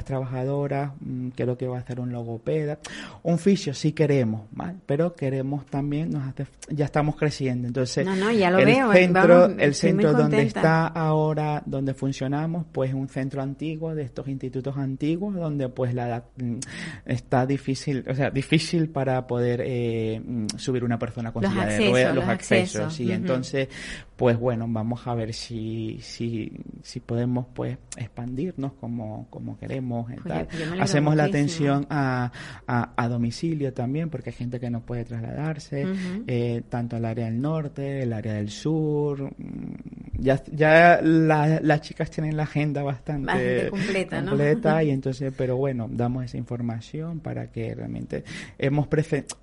[0.05, 2.79] trabajadoras, mm, creo que va a ser un logopeda,
[3.23, 4.43] un fisio sí queremos,
[4.85, 6.23] pero queremos también, nos
[6.69, 12.95] ya estamos creciendo, entonces el centro, el centro donde está ahora, donde funcionamos, pues es
[12.95, 16.57] un centro antiguo de estos institutos antiguos, donde pues la mm,
[17.05, 21.89] está difícil, o sea, difícil para poder eh, mm, subir una persona con silla de
[21.89, 23.69] ruedas, los, accesos, y entonces
[24.15, 26.49] pues bueno, vamos a ver si, si,
[26.81, 30.09] si podemos pues expandirnos como, como queremos.
[30.25, 30.47] Tal.
[30.79, 32.31] Hacemos la atención a,
[32.65, 35.85] a, domicilio también, porque hay gente que no puede trasladarse,
[36.27, 42.09] eh, tanto al área del norte, el área del sur, mm, ya, ya las chicas
[42.09, 47.75] tienen la agenda bastante, completa, completa y entonces, pero bueno, damos esa información para que
[47.75, 48.23] realmente
[48.57, 48.87] hemos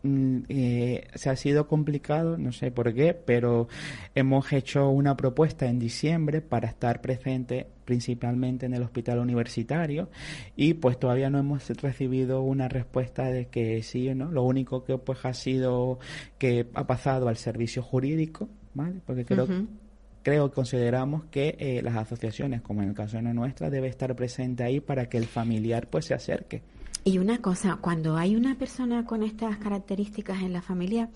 [0.02, 3.68] mm, eh, se ha sido complicado, no sé por qué, pero
[4.14, 10.08] hemos hecho una propuesta en diciembre para estar presente principalmente en el hospital universitario
[10.56, 14.30] y pues todavía no hemos recibido una respuesta de que sí o no.
[14.30, 15.98] Lo único que pues ha sido
[16.38, 19.00] que ha pasado al servicio jurídico, ¿vale?
[19.04, 19.46] Porque creo
[20.22, 23.88] creo que consideramos que eh, las asociaciones, como en el caso de la nuestra, debe
[23.88, 26.62] estar presente ahí para que el familiar pues se acerque.
[27.04, 31.10] Y una cosa, cuando hay una persona con estas características en la familia,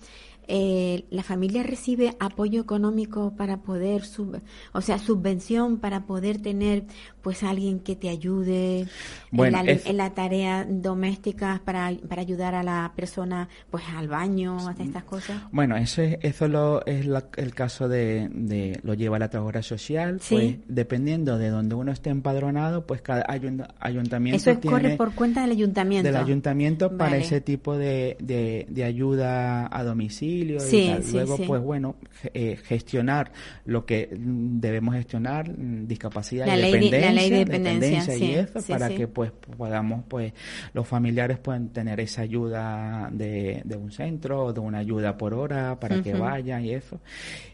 [0.47, 4.03] eh, la familia recibe apoyo económico para poder,
[4.73, 6.85] o sea, subvención para poder tener
[7.27, 8.87] pues alguien que te ayude
[9.33, 15.03] en, la, tarea doméstica para, para ayudar a la persona pues al baño, a estas
[15.03, 15.41] cosas.
[15.51, 17.05] Bueno, eso es, eso lo, es
[17.35, 22.11] el caso de, de, lo lleva la trabajadora social, pues dependiendo de donde uno esté
[22.11, 26.07] empadronado, pues cada ayuntamiento Eso corre por cuenta del ayuntamiento.
[26.07, 28.15] Del ayuntamiento para ese tipo de,
[28.69, 30.59] de ayuda a domicilio
[31.11, 31.95] Luego, pues bueno,
[32.33, 33.33] eh, gestionar
[33.65, 40.33] lo que debemos gestionar, discapacidad y dependencia, dependencia, y eso, para que pues podamos, pues
[40.73, 45.79] los familiares puedan tener esa ayuda de, de un centro, de una ayuda por hora
[45.79, 46.99] para que vayan y eso.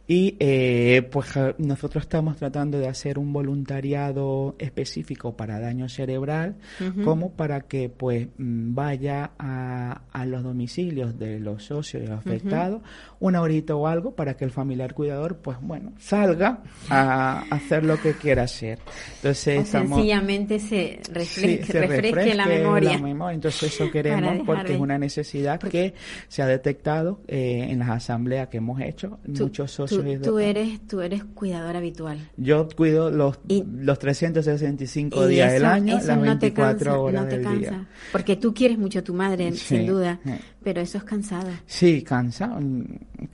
[0.06, 6.58] Y eh, pues nosotros estamos tratando de hacer un voluntariado específico para daño cerebral,
[7.06, 12.20] como para que pues mm, vaya a, a, los domicilios de los socios y los
[12.20, 12.82] afectados
[13.22, 16.60] una horita o algo para que el familiar cuidador pues bueno salga
[16.90, 18.80] a hacer lo que quiera hacer.
[19.16, 23.00] Entonces sencillamente se, refresque, la, memoria.
[23.32, 25.94] Entonces eso queremos porque es una necesidad que
[26.28, 29.20] se ha detectado eh, en las asambleas que hemos hecho.
[29.28, 32.20] Muchos socios Tú, eres, tú eres cuidador habitual.
[32.38, 37.88] Yo cuido los, los 365 días del año, las 24 horas del día.
[38.12, 40.20] Porque tú quieres mucho a tu madre, sin duda,
[40.64, 41.50] pero eso es cansado.
[41.66, 43.28] Sí, cansa, mm,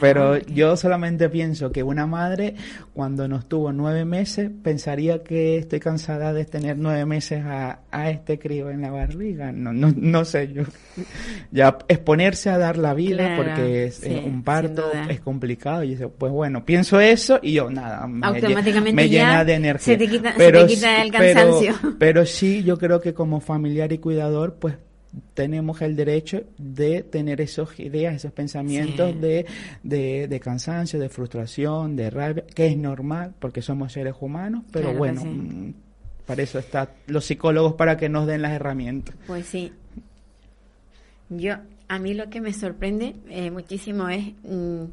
[0.00, 2.54] Pero yo solamente pienso que una madre,
[2.94, 8.10] cuando nos tuvo nueve meses, pensaría que estoy cansada de tener nueve meses a, a
[8.10, 9.52] este crío en la barriga.
[9.52, 10.62] No, no, no sé, yo.
[11.50, 15.84] Ya exponerse a dar la vida, porque es, un parto es complicado.
[15.84, 18.06] Y yo, pues bueno, pienso eso y yo, nada.
[18.06, 19.94] Me, Automáticamente me llena de energía.
[19.94, 21.74] Se te quita, pero, se te quita el cansancio.
[21.80, 24.74] Pero, pero sí, yo creo que como familiar y cuidador, pues
[25.38, 29.46] tenemos el derecho de tener esas ideas, esos pensamientos de,
[29.84, 35.24] de, cansancio, de frustración, de rabia, que es normal porque somos seres humanos, pero bueno,
[35.24, 35.74] mm,
[36.26, 39.14] para eso están los psicólogos para que nos den las herramientas.
[39.28, 39.70] Pues sí.
[41.28, 41.54] Yo,
[41.86, 44.86] a mí lo que me sorprende eh, muchísimo es mm,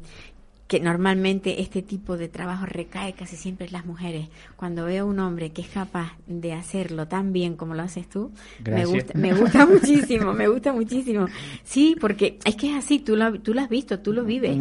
[0.66, 4.28] que normalmente este tipo de trabajo recae casi siempre en las mujeres.
[4.56, 8.32] Cuando veo un hombre que es capaz de hacerlo tan bien como lo haces tú,
[8.64, 11.26] me gusta, me gusta muchísimo, me gusta muchísimo.
[11.62, 14.56] Sí, porque es que es así, tú lo, tú lo has visto, tú lo vives.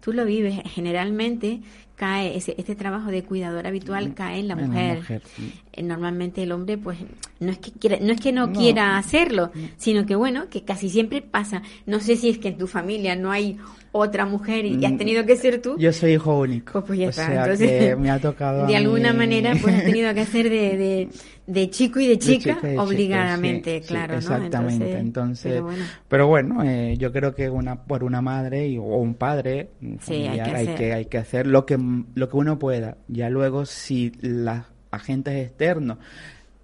[0.00, 0.60] Tú lo vives.
[0.66, 1.60] Generalmente
[1.96, 5.22] cae ese, este trabajo de cuidador habitual mm, cae en la mujer.
[5.72, 6.98] Eh, normalmente el hombre pues
[7.40, 10.90] no es que quiera, no es que no, quiera hacerlo, sino que bueno, que casi
[10.90, 11.62] siempre pasa.
[11.86, 13.58] No sé si es que en tu familia no hay
[13.92, 14.98] otra mujer y, has mm.
[14.98, 15.76] tenido que ser tú.
[15.78, 16.84] Yo soy hijo único.
[16.84, 17.34] Pues, ya está.
[17.34, 18.66] Entonces, me ha tocado.
[18.66, 21.08] De alguna manera, pues has tenido que hacer de, de,
[21.70, 24.16] chico y de chica, obligadamente, claro.
[24.16, 24.98] exactamente.
[24.98, 25.62] Entonces,
[26.08, 29.70] pero bueno, eh, yo creo que una por una madre y, o un padre
[30.08, 31.78] hay, que hay, que, hacer lo que,
[32.14, 32.96] lo que uno pueda.
[33.08, 35.98] Ya luego, si los agentes externos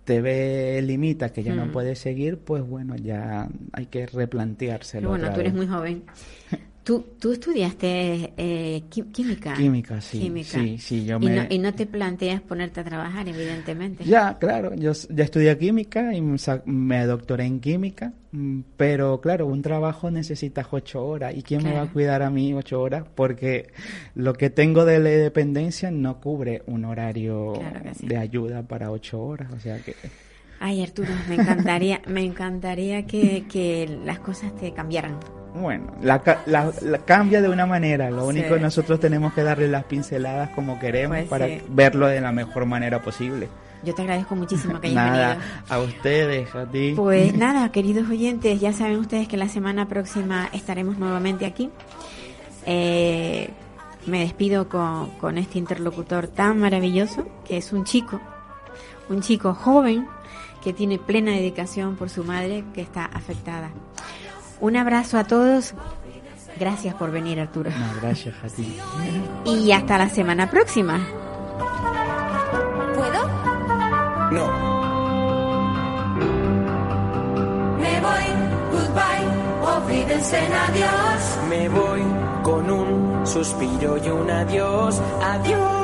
[0.04, 1.72] te ve limita que ya no mm.
[1.72, 5.10] puedes seguir, pues bueno, ya hay que replanteárselo.
[5.10, 6.02] bueno, tú eres muy joven.
[6.84, 9.54] Tú, tú estudiaste eh, química.
[9.54, 10.32] Química, sí.
[10.42, 11.46] Sí, sí, yo me...
[11.48, 14.04] y, no, te planteas ponerte a trabajar, evidentemente.
[14.04, 14.74] Ya, claro.
[14.74, 18.12] Yo ya estudié química y me doctoré en química.
[18.32, 21.36] Mm, pero claro, un trabajo necesitas ocho horas.
[21.36, 23.04] ¿Y quién me va a cuidar a mí ocho horas?
[23.14, 23.68] Porque
[24.16, 27.52] lo que tengo de dependencia no cubre un horario
[28.00, 29.52] de ayuda para ocho horas.
[29.52, 29.94] O sea que...
[30.58, 35.18] Ay, Arturo, me encantaría, me encantaría que, que las cosas te cambiaran
[35.54, 36.20] bueno, la,
[37.04, 38.10] cambia de una manera.
[38.10, 42.20] Lo único que nosotros tenemos que darle las pinceladas como queremos pues para verlo de
[42.20, 43.48] la mejor manera posible.
[43.84, 45.38] Yo te agradezco muchísimo que hayas nada,
[45.68, 46.94] a ustedes, a ti.
[46.96, 51.68] Pues nada, queridos oyentes, ya saben ustedes que la semana próxima estaremos nuevamente aquí.
[52.64, 53.50] Eh,
[54.06, 58.20] me despido con, con este interlocutor tan maravilloso, que es un chico,
[59.08, 60.06] un chico joven
[60.62, 63.70] que tiene plena dedicación por su madre que está afectada.
[64.62, 65.74] Un abrazo a todos
[66.58, 67.70] Gracias por venir, Arturo.
[68.00, 68.78] gracias a ti.
[69.46, 71.00] Y hasta la semana próxima.
[72.94, 73.26] ¿Puedo?
[74.30, 74.46] No.
[77.78, 78.24] Me voy,
[78.70, 81.38] goodbye, olvídense en adiós.
[81.48, 82.02] Me voy
[82.44, 85.00] con un suspiro y un adiós.
[85.22, 85.82] Adiós.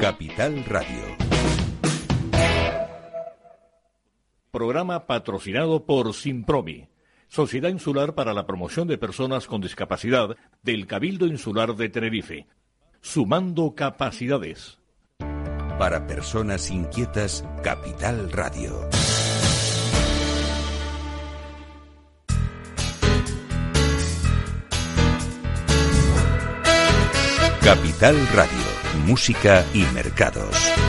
[0.00, 1.39] Capital Radio.
[4.70, 6.86] Programa patrocinado por Simpromi,
[7.26, 12.46] Sociedad Insular para la Promoción de Personas con Discapacidad del Cabildo Insular de Tenerife.
[13.00, 14.78] Sumando capacidades.
[15.76, 18.88] Para personas inquietas, Capital Radio.
[27.60, 30.79] Capital Radio, música y mercados.